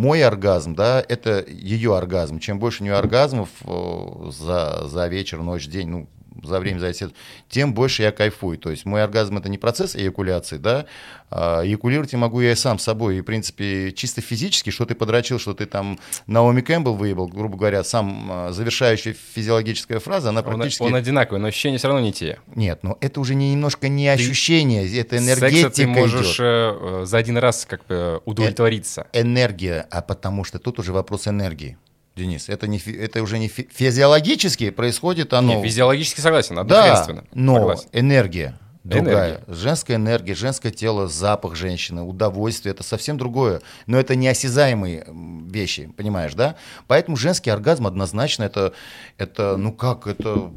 [0.00, 2.38] мой оргазм, да, это ее оргазм.
[2.38, 6.08] Чем больше у нее оргазмов э, за, за вечер, ночь, день, ну,
[6.42, 7.14] за время зависит,
[7.48, 8.58] тем больше я кайфую.
[8.58, 10.86] То есть мой оргазм это не процесс эякуляции, да,
[11.30, 13.18] а эякулировать я могу я и сам собой.
[13.18, 17.56] И, в принципе, чисто физически, что ты подрочил, что ты там Наоми Кэмпбелл выебал, грубо
[17.56, 20.82] говоря, сам а, завершающая физиологическая фраза, она Он, практически...
[20.82, 22.38] он одинаковый, но ощущения все равно не те.
[22.54, 26.40] Нет, но это уже не, немножко не ощущение, это энергетика Секса ты можешь идет.
[26.40, 29.06] э, э, за один раз как бы удовлетвориться.
[29.12, 31.76] Энергия, а потому что тут уже вопрос энергии.
[32.16, 35.54] Денис, это, не, это уже не фи- физиологически происходит оно.
[35.56, 37.88] Не, физиологически согласен, ну, Да, но Согласен.
[37.92, 39.28] энергия другая.
[39.36, 39.44] Энергия.
[39.54, 43.60] Женская энергия, женское тело, запах женщины, удовольствие, это совсем другое.
[43.86, 45.06] Но это неосязаемые
[45.48, 46.56] вещи, понимаешь, да?
[46.86, 48.72] Поэтому женский оргазм однозначно это,
[49.16, 50.50] это ну как, это,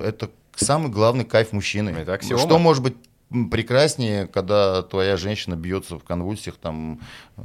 [0.00, 1.90] это самый главный кайф мужчины.
[1.90, 2.40] Это аксиома.
[2.42, 2.96] Что может быть
[3.30, 7.00] прекраснее, когда твоя женщина бьется в конвульсиях, там,
[7.36, 7.42] э,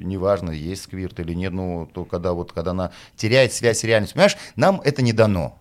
[0.00, 4.14] неважно, есть сквирт или нет, ну, то когда вот, когда она теряет связь с реальностью.
[4.14, 5.58] Понимаешь, нам это не дано.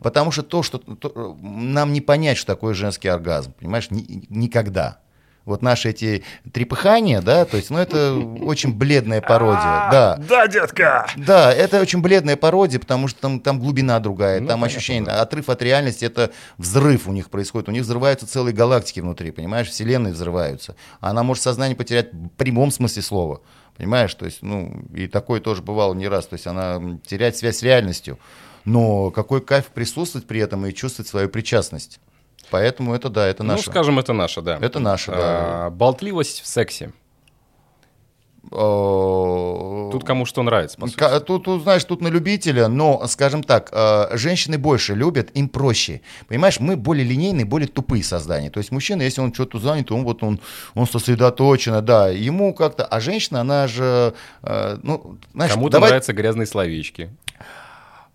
[0.00, 5.00] Потому что то, что то, нам не понять, что такое женский оргазм, понимаешь, ни- никогда.
[5.48, 10.20] Вот наши эти трепыхания, да, то есть, ну, это очень бледная пародия, да.
[10.28, 11.06] Да, детка!
[11.16, 15.12] Да, это очень бледная пародия, потому что там, там глубина другая, Ну, там понятно, ощущение,
[15.12, 19.68] отрыв от реальности, это взрыв у них происходит, у них взрываются целые галактики внутри, понимаешь,
[19.68, 20.76] вселенные взрываются.
[21.00, 23.40] Она может сознание потерять в прямом смысле слова,
[23.76, 27.58] понимаешь, то есть, ну, и такое тоже бывало не раз, то есть она теряет связь
[27.58, 28.18] с реальностью,
[28.64, 32.00] но какой кайф присутствовать при этом и чувствовать свою причастность.
[32.50, 33.70] Поэтому это да, это Ну, наше.
[33.70, 34.58] скажем, это наше, да.
[34.60, 35.16] Это наше, да.
[35.66, 36.92] А, болтливость в сексе.
[38.50, 40.88] Тут кому что нравится, по
[41.20, 46.00] Тут, тут, знаешь, тут на любителя, но, скажем так, э, женщины больше любят, им проще.
[46.28, 48.48] Понимаешь, мы более линейные, более тупые создания.
[48.50, 50.40] То есть мужчина, если он что-то занят, он вот он,
[50.74, 52.84] он сосредоточен, да, ему как-то...
[52.84, 57.10] А женщина, она же, э, ну, знаешь, Кому-то давай- нравятся грязные словечки.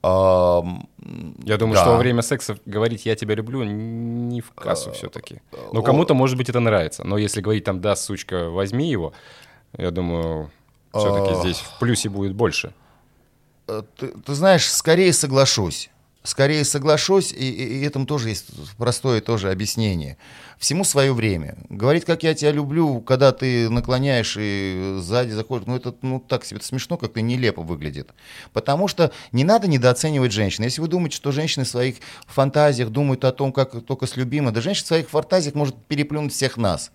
[0.03, 1.81] Я думаю, Да.
[1.81, 5.41] что во время секса говорить «я тебя люблю» не в кассу все-таки.
[5.71, 7.03] Но о- кому-то, может быть, это нравится.
[7.05, 9.13] Но если говорить там «да, сучка, возьми его»,
[9.77, 10.51] я думаю,
[10.93, 11.39] все-таки А.
[11.41, 12.73] здесь в плюсе будет больше.
[13.67, 15.89] Э, ты, ты знаешь, скорее соглашусь.
[16.23, 18.47] Скорее соглашусь, и, и- и этому тоже есть
[18.77, 20.17] простое тоже объяснение.
[20.57, 21.57] Всему свое время.
[21.67, 26.45] Говорить, как я тебя люблю, когда ты наклоняешь и сзади заходишь, ну это ну, так
[26.45, 28.11] себе это смешно, как-то нелепо выглядит.
[28.53, 30.63] Потому что не надо недооценивать женщин.
[30.63, 31.97] Если вы думаете, что женщины в своих
[32.27, 36.31] фантазиях думают о том, как только с любимой, да женщина в своих фантазиях может переплюнуть
[36.31, 36.91] всех нас.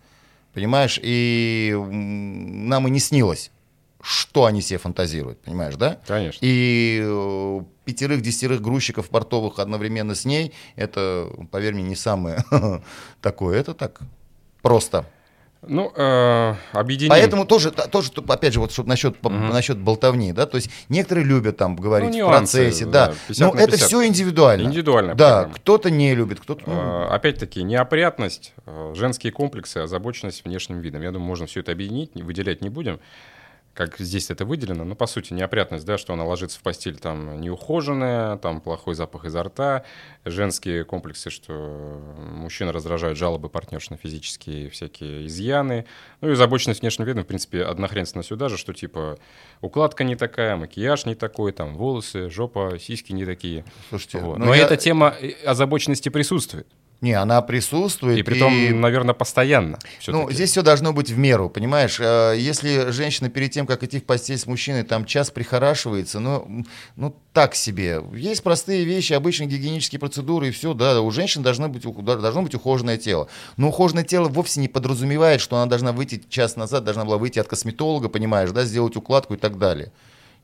[0.55, 0.99] Понимаешь?
[1.03, 3.51] И нам и не снилось,
[4.01, 5.99] что они себе фантазируют, понимаешь, да?
[6.07, 6.39] Конечно.
[6.41, 12.45] И э, пятерых-десятерых грузчиков портовых одновременно с ней, это, поверь мне, не самое
[13.23, 13.59] такое.
[13.59, 14.01] Это так
[14.63, 15.07] просто.
[15.67, 17.11] Ну, э, объединим.
[17.11, 21.25] Поэтому тоже, тоже, опять же, вот чтобы насчет, по- насчет болтовни, да, то есть некоторые
[21.25, 23.89] любят там говорить Ну, в нюансы, процессе, да, да, 50 но это 50.
[23.89, 24.69] все индивидуально.
[24.69, 26.63] Индивидуальная Да, кто-то не любит, кто-то...
[27.11, 31.03] Э, Опять-таки, неопрятность, э, женские комплексы, озабоченность внешним видом.
[31.03, 33.01] Я думаю, можно все это объединить, выделять не будем,
[33.79, 34.83] как здесь это выделено.
[34.85, 39.25] Но, по сути, неопрятность, да, что она ложится в постель там неухоженная, там плохой запах
[39.25, 39.85] изо рта.
[40.25, 45.85] Женские комплексы, что мужчина раздражают жалобы партнерш на физические всякие изъяны.
[46.21, 49.17] Ну и озабоченность внешним видом, в принципе, однохренственно сюда же, что типа
[49.61, 53.65] укладка не такая, макияж не такой, там волосы, жопа, сиськи не такие.
[53.91, 54.39] Слушайте, Вот.
[54.39, 56.67] ну, Но я- эта тема э, озабоченности присутствует.
[57.01, 58.19] Не, она присутствует.
[58.19, 59.79] И при том, наверное, постоянно.
[59.83, 60.35] Ну, всё-таки.
[60.35, 61.99] здесь все должно быть в меру, понимаешь?
[62.01, 66.65] Э, Если женщина перед тем, как идти в постель с мужчиной, там час прихорашивается, ну,
[66.97, 68.03] ну так себе.
[68.13, 72.57] Есть простые вещи, обычные гигиенические процедуры, и все, да, у женщин должно быть, должно быть
[72.57, 73.29] ухоженное тело.
[73.57, 77.39] Но ухоженное тело вовсе не подразумевает, что она должна выйти час назад, должна была выйти
[77.39, 79.93] от косметолога, понимаешь, да, сделать укладку и так далее.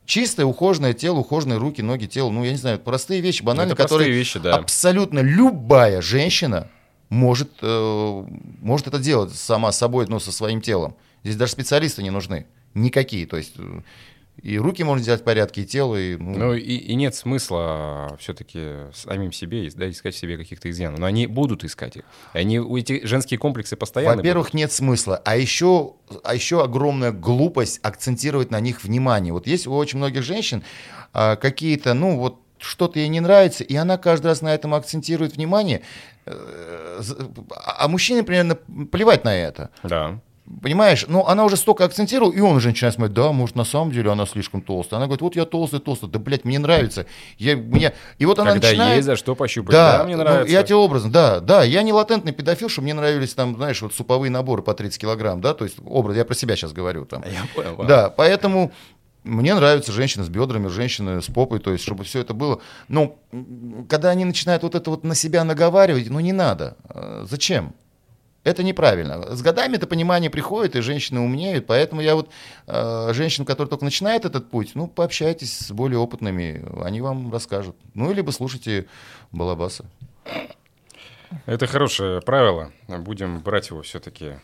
[0.05, 2.29] Чистое, ухоженное тело, ухоженные руки, ноги, тело.
[2.29, 4.55] Ну, я не знаю, простые вещи, банальные, Это которые вещи, да.
[4.55, 6.69] абсолютно любая женщина
[7.09, 8.25] может, э,
[8.61, 10.95] может это делать сама собой, ну, со своим телом.
[11.23, 12.45] Здесь даже специалисты не нужны.
[12.75, 13.25] Никакие.
[13.25, 13.81] То есть э,
[14.41, 16.15] и руки можно сделать в порядке, и тело, и...
[16.17, 20.99] Ну, Ну и, и нет смысла все-таки самим себе да, искать в себе каких-то изъянов.
[20.99, 22.03] Но они будут искать их.
[22.33, 25.21] Они, у эти женские комплексы постоянно Во-первых, нет смысла.
[25.25, 29.33] А еще, а еще огромная глупость акцентировать на них внимание.
[29.33, 30.63] Вот есть у очень многих женщин
[31.13, 35.35] а, какие-то, ну вот что-то ей не нравится, и она каждый раз на этом акцентирует
[35.35, 35.81] внимание.
[36.25, 37.15] Э, з-
[37.77, 39.69] А мужчине примерно плевать на это.
[39.83, 40.19] Да.
[40.61, 43.91] Понимаешь, ну она уже столько акцентировала, и он уже начинает смотреть, да, может, на самом
[43.91, 44.97] деле она слишком толстая.
[44.99, 47.07] Она говорит, вот я толстая, толстая, да, блядь, мне нравится.
[47.39, 47.93] Я, мне...
[48.19, 48.95] И вот она Когда начинает...
[48.97, 49.71] есть за что пощупать.
[49.71, 50.53] Да, мне ну, нравится.
[50.53, 53.95] я тебе образно, да, да, я не латентный педофил, что мне нравились там, знаешь, вот
[53.95, 57.23] суповые наборы по 30 килограмм, да, то есть образ, я про себя сейчас говорю там.
[57.23, 57.83] Я понял.
[57.87, 58.71] Да, поэтому
[59.23, 62.61] мне нравятся женщины с бедрами, женщины с попой, то есть, чтобы все это было.
[62.87, 66.77] М, когда они начинают вот это вот на себя наговаривать, ну не надо.
[66.87, 67.73] Э, Зачем?
[68.45, 69.35] Это неправильно.
[69.35, 72.29] С годами это понимание приходит, и женщины умнеют, поэтому я вот
[72.67, 77.75] э, женщин, которые только начинают этот путь, ну, пообщайтесь с более опытными, они вам расскажут.
[77.95, 78.85] Ну, либо слушайте
[79.31, 79.85] Балабаса.
[81.47, 82.71] Это хорошее правило.
[82.87, 84.35] Будем брать его все-таки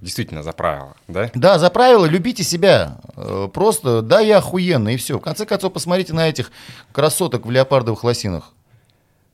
[0.00, 1.28] действительно за правило, да?
[1.34, 2.98] Да, за правило любите себя.
[3.16, 5.18] Э, Просто, да, я охуенный, и все.
[5.18, 6.52] В конце концов, посмотрите на этих
[6.92, 8.52] красоток в леопардовых лосинах.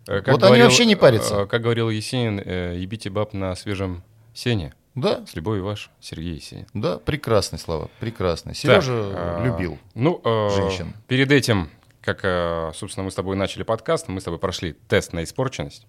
[0.08, 1.40] Э, Вот они вообще не парятся.
[1.42, 4.02] э, Как говорил Есенин, ебите баб на свежем
[4.34, 4.74] сене.
[4.94, 6.66] Да, С любовью ваш Сергей Есенин.
[6.72, 8.54] да, прекрасные слова, прекрасные.
[8.54, 9.78] Сережа Так, а, любил.
[9.94, 10.94] Ну, э, женщин.
[11.08, 11.68] Перед этим,
[12.00, 15.86] как, э, собственно, мы с тобой начали подкаст, мы с тобой прошли тест на испорченность.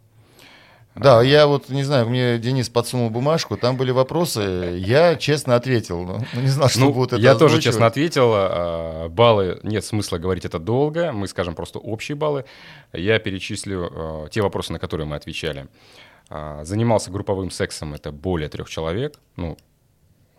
[0.95, 6.03] Да, я вот, не знаю, мне Денис подсунул бумажку, там были вопросы, я честно ответил.
[6.05, 7.63] Ну, ну, не знал, что Ну, будут это я тоже озвучивать.
[7.65, 8.31] честно ответил.
[8.33, 11.11] а, Баллы нет смысла говорить это долго.
[11.11, 12.45] Мы скажем просто общие баллы.
[12.93, 15.67] Я перечислю а, те вопросы, на которые мы отвечали.
[16.29, 19.19] А, Занимался групповым сексом это более трех человек.
[19.35, 19.57] Ну,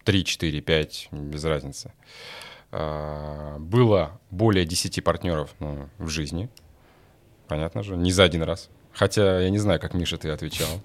[0.05, 1.93] 3, 4, 5, без разницы.
[2.73, 6.49] А, Было более 10 партнеров ну, в жизни.
[7.49, 8.71] Понятно же, не за один раз.
[8.93, 10.69] Хотя я не знаю, как Миша ты отвечал.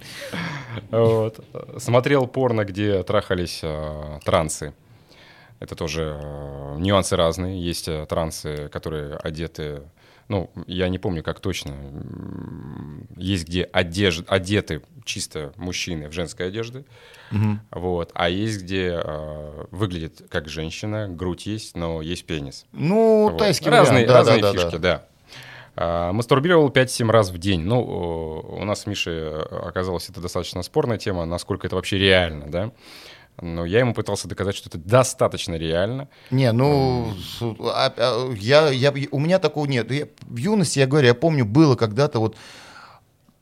[0.89, 1.43] Вот.
[1.77, 4.73] Смотрел порно, где трахались а, трансы.
[5.61, 7.63] Это тоже э, нюансы разные.
[7.63, 9.83] Есть э, трансы, которые одеты,
[10.27, 11.73] ну, я не помню, как точно.
[13.17, 16.85] Есть где одеж- одеты чисто мужчины в женской одежде.
[17.71, 18.11] Вот.
[18.13, 22.65] А есть где э, выглядит как женщина, грудь есть, но есть пенис.
[22.71, 23.37] Ну, Вот.
[23.37, 24.79] тайский разные, да, разные да, да, фишки, да.
[24.79, 25.05] да.
[25.75, 27.61] А, Мастурбировал 5-7 раз в день.
[27.61, 32.71] Ну, у нас с Мишей оказалось это достаточно спорная тема, насколько это вообще реально, да.
[33.41, 36.07] Но я ему пытался доказать, что это достаточно реально.
[36.29, 37.11] Не, ну,
[37.59, 39.91] а- а, я, я, у меня такого нет.
[39.91, 42.37] Я- в юности, я говорю, я помню, было когда-то вот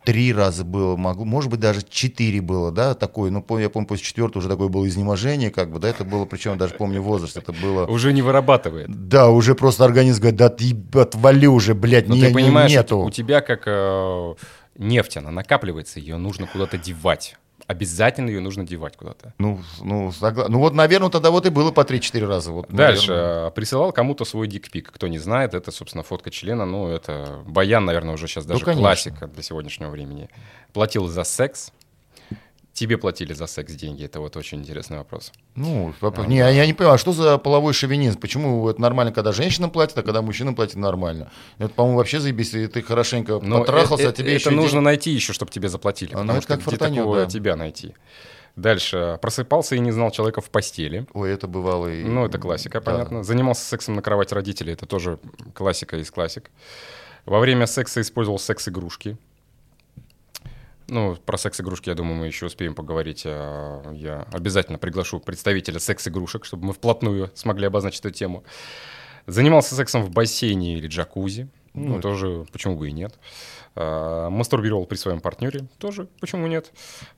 [0.06, 3.88] три раза было, могу, может быть, даже четыре было, да, такое, ну, помню, я помню,
[3.88, 7.36] после четвертого уже такое было изнеможение, как бы, да, это было, причем даже помню возраст,
[7.38, 7.86] это было...
[7.86, 8.88] Уже не вырабатывает.
[8.90, 13.00] Да, уже просто организм говорит, да ты отвали уже, блядь, Но не, ты понимаешь, нету.
[13.00, 14.34] у тебя как э,
[14.78, 17.36] нефть, она накапливается, ее нужно куда-то девать.
[17.70, 19.36] Обязательно ее нужно девать куда-то.
[19.38, 22.52] Ну, ну, согла- ну вот, наверное, тогда вот и было по 3-4 раза.
[22.52, 23.12] Вот, Дальше.
[23.12, 23.48] наверное.
[23.50, 24.92] э, Присылал кому-то свой дикпик.
[24.92, 26.66] Кто не знает, это, собственно, фотка члена.
[26.66, 28.82] Ну, это Баян, наверное, уже сейчас даже Ну, конечно.
[28.82, 30.30] классика для сегодняшнего времени.
[30.74, 31.72] Платил за секс.
[32.80, 34.06] Тебе платили за секс деньги.
[34.06, 35.34] Это вот очень интересный вопрос.
[35.56, 38.18] Ну, вопрос- не, я не понимаю, а что за половой шовинизм?
[38.18, 41.30] Почему это нормально, когда женщинам платят, а когда мужчинам платят нормально?
[41.58, 44.56] Это, по-моему, вообще заебись, и ты хорошенько Но потрахался, э- а тебе э- еще это
[44.56, 46.14] нужно день- найти еще, чтобы тебе заплатили.
[46.14, 47.26] А, ну, потому это что как где фортанет, такого да.
[47.26, 47.96] тебя найти?
[48.56, 49.20] Дальше.
[49.22, 51.06] Просыпался и не знал человека в постели.
[51.14, 52.04] Ой, это бывало и...
[52.06, 52.92] Ну, это классика, Да.
[52.92, 53.24] понятно.
[53.26, 54.72] Занимался сексом на кровати родителей.
[54.72, 55.20] Это тоже
[55.54, 56.50] классика из классик.
[57.26, 59.18] Во время секса использовал секс-игрушки.
[60.90, 63.24] Ну, про секс-игрушки, я думаю, мы еще успеем поговорить.
[63.26, 68.44] А, Я обязательно приглашу представителя секс-игрушек, чтобы мы вплотную смогли обозначить эту тему.
[69.28, 71.50] Занимался сексом в бассейне или джакузи.
[71.76, 73.14] Ну, Ну, тоже, почему бы и нет.
[73.76, 75.68] А, Мастурбировал при своем партнере.
[75.78, 76.72] Тоже, почему нет.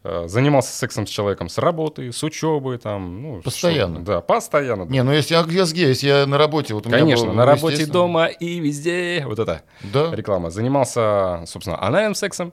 [0.03, 2.77] А, Занимался сексом с человеком с работы, с учебы.
[2.77, 3.95] Там, ну, Постоянно.
[3.97, 4.83] что- Да, постоянно.
[4.83, 7.33] Не, ну если я, я, с- если я на работе, вот у меня Конечно, было,
[7.33, 9.23] на ну, работе, дома и везде.
[9.25, 9.61] Вот это
[9.93, 10.13] Да.
[10.13, 10.49] реклама.
[10.49, 12.51] Занимался, собственно, анальным сексом.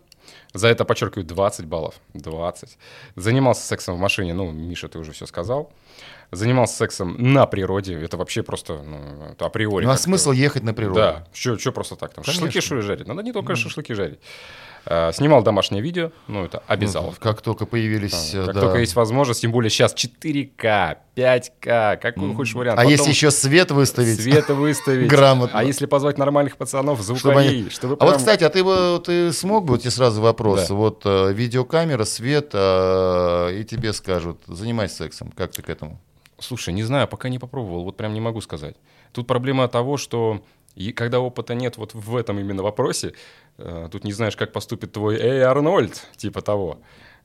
[0.54, 2.00] За это, подчеркиваю, 20 баллов.
[2.14, 2.78] 20.
[3.16, 5.70] Занимался сексом в машине, ну, Миша, ты уже все сказал.
[6.30, 7.94] Занимался сексом на природе.
[8.00, 9.84] Это вообще просто ну, это априори.
[9.86, 11.00] Ну а смысл ехать на природу?
[11.00, 12.12] Да, что просто так?
[12.14, 12.46] Там Конечно.
[12.46, 13.06] шашлыки что ли жарить?
[13.06, 14.18] Надо не только шашлыки жарить.
[14.90, 17.20] А, снимал домашнее видео, ну, это Ну, обязаловка.
[17.20, 18.32] Как только появились...
[18.34, 18.60] э, Как да.
[18.62, 22.78] только есть возможность, тем более сейчас 4К, 5К, какой хочешь вариант.
[22.78, 24.20] А Потом если еще свет выставить?
[24.20, 25.08] Света выставить.
[25.08, 25.58] Грамотно.
[25.58, 28.62] А если позвать нормальных пацанов, Чтобы звукарей, они- чтобы А вот, прям- кстати, а ты,
[28.64, 30.74] бы- ты смог бы, вот тебе сразу вопрос, Да.
[30.74, 35.87] вот э, видеокамера, свет, э, и тебе скажут, занимайся сексом, как ты к этому?
[36.38, 38.76] Слушай, не знаю, пока не попробовал, вот прям не могу сказать.
[39.12, 40.40] Тут проблема того, что
[40.74, 43.14] и когда опыта нет вот в этом именно вопросе,
[43.58, 46.78] э, тут не знаешь, как поступит твой «Эй, Арнольд», типа того.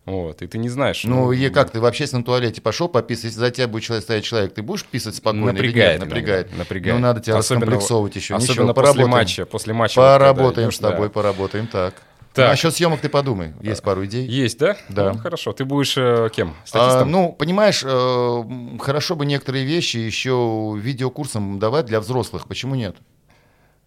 [0.05, 1.03] Вот, и ты не знаешь.
[1.05, 4.23] Ну, и как ты в общественном туалете пошел пописать, если за тебя будет человек стоять
[4.25, 6.09] человек, ты будешь писать спокойно Напрягает, нет?
[6.09, 6.47] Напрягает.
[6.47, 6.95] иногда, напрягает.
[6.95, 8.35] Ну, надо тебя Особенно- раскомплексовывать еще.
[8.35, 9.09] Особенно Ничего, после поработаем.
[9.09, 9.45] матча.
[9.45, 9.99] После матча.
[10.01, 11.13] вот когда Поработаем идешь, с тобой, да.
[11.13, 11.93] поработаем, так.
[12.33, 12.49] Так.
[12.49, 14.27] Насчет съемок ты подумай, есть пару идей.
[14.27, 14.75] Есть, да?
[14.89, 15.13] Да.
[15.13, 15.53] Ну, хорошо.
[15.53, 16.55] Ты будешь э, кем?
[16.63, 17.11] А, Статистом?
[17.11, 22.47] ну, понимаешь, э, хорошо бы некоторые вещи еще видеокурсом давать для взрослых.
[22.47, 22.95] Почему нет?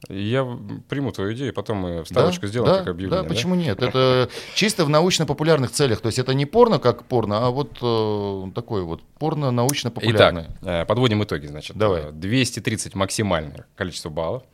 [0.08, 0.46] Я
[0.88, 3.22] приму твою идею, потом мы вставочку сделаем, да, как объявление.
[3.22, 3.82] Да, почему нет?
[3.82, 6.00] Это чисто в научно-популярных целях.
[6.00, 10.56] То есть это не порно как порно, а вот э, такое вот порно научно-популярное.
[10.60, 11.76] Итак, э, подводим итоги, значит.
[11.76, 12.02] Давай.
[12.02, 14.44] Э, 230 максимальное количество баллов.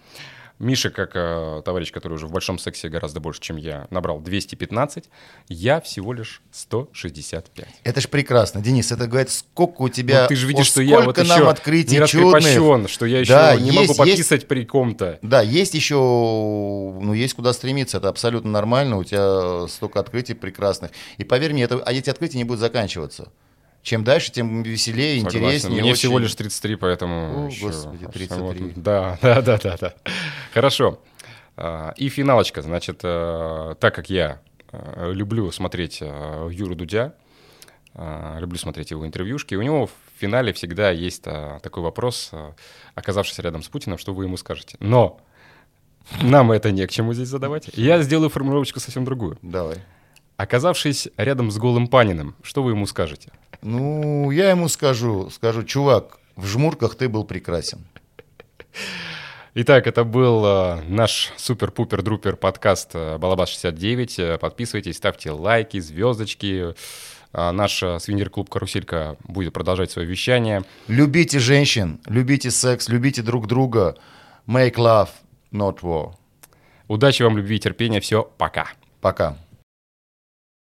[0.62, 5.04] Миша, как э, товарищ, который уже в большом сексе гораздо больше, чем я, набрал 215.
[5.48, 7.66] Я всего лишь 165.
[7.82, 8.92] Это ж прекрасно, Денис.
[8.92, 11.38] Это говорит, сколько у тебя, Ну, ты же видишь, о, что я вот сколько нам
[11.40, 12.34] еще открытий не чудных.
[12.36, 15.18] раскрепощен, что я еще Да, не есть- могу есть- пописать при ком-то.
[15.20, 20.92] Да, есть еще, ну, есть куда стремиться, это абсолютно нормально, у тебя столько открытий прекрасных.
[21.18, 23.32] И поверь мне, это, а эти открытия не будут заканчиваться.
[23.83, 25.39] Чем дальше, тем веселее, Согласен.
[25.41, 25.80] интереснее.
[25.83, 25.99] Мне очень.
[25.99, 27.47] всего лишь 33, поэтому...
[27.47, 28.39] О, еще- господи, 33.
[28.39, 29.95] Вот, Да, да, да, да, да.
[30.55, 31.01] Хорошо.
[31.57, 32.62] А, И финалочка.
[32.62, 37.14] Значит, э, так как я э, люблю смотреть э, Юру Дудя,
[37.95, 42.30] люблю смотреть его интервьюшки, у него в финале всегда есть такой вопрос,
[42.95, 44.78] оказавшись рядом с Путиным, что вы ему скажете.
[44.80, 45.20] Но
[46.22, 47.68] нам это не к чему здесь задавать.
[47.74, 49.39] Я сделаю формулировочку совсем другую.
[49.43, 49.76] Давай.
[50.39, 53.30] Оказавшись рядом с голым Паниным, что вы ему скажете?
[53.62, 57.86] Ну, я ему скажу, скажу, чувак, в жмурках ты был прекрасен.
[59.54, 64.14] Итак, это был э, наш супер-пупер-друпер подкаст э, Балабас69.
[64.18, 66.74] Э, Подписывайтесь, ставьте лайки, звездочки.
[67.34, 70.64] Наш свингер-клуб «Каруселька» будет продолжать свое вещание.
[70.86, 73.96] Любите женщин, любите секс, любите друг друга.
[74.46, 75.08] Make love,
[75.50, 76.12] not war.
[76.88, 78.00] Удачи вам, любви и терпения.
[78.00, 78.68] Все, пока.
[79.00, 79.38] Пока.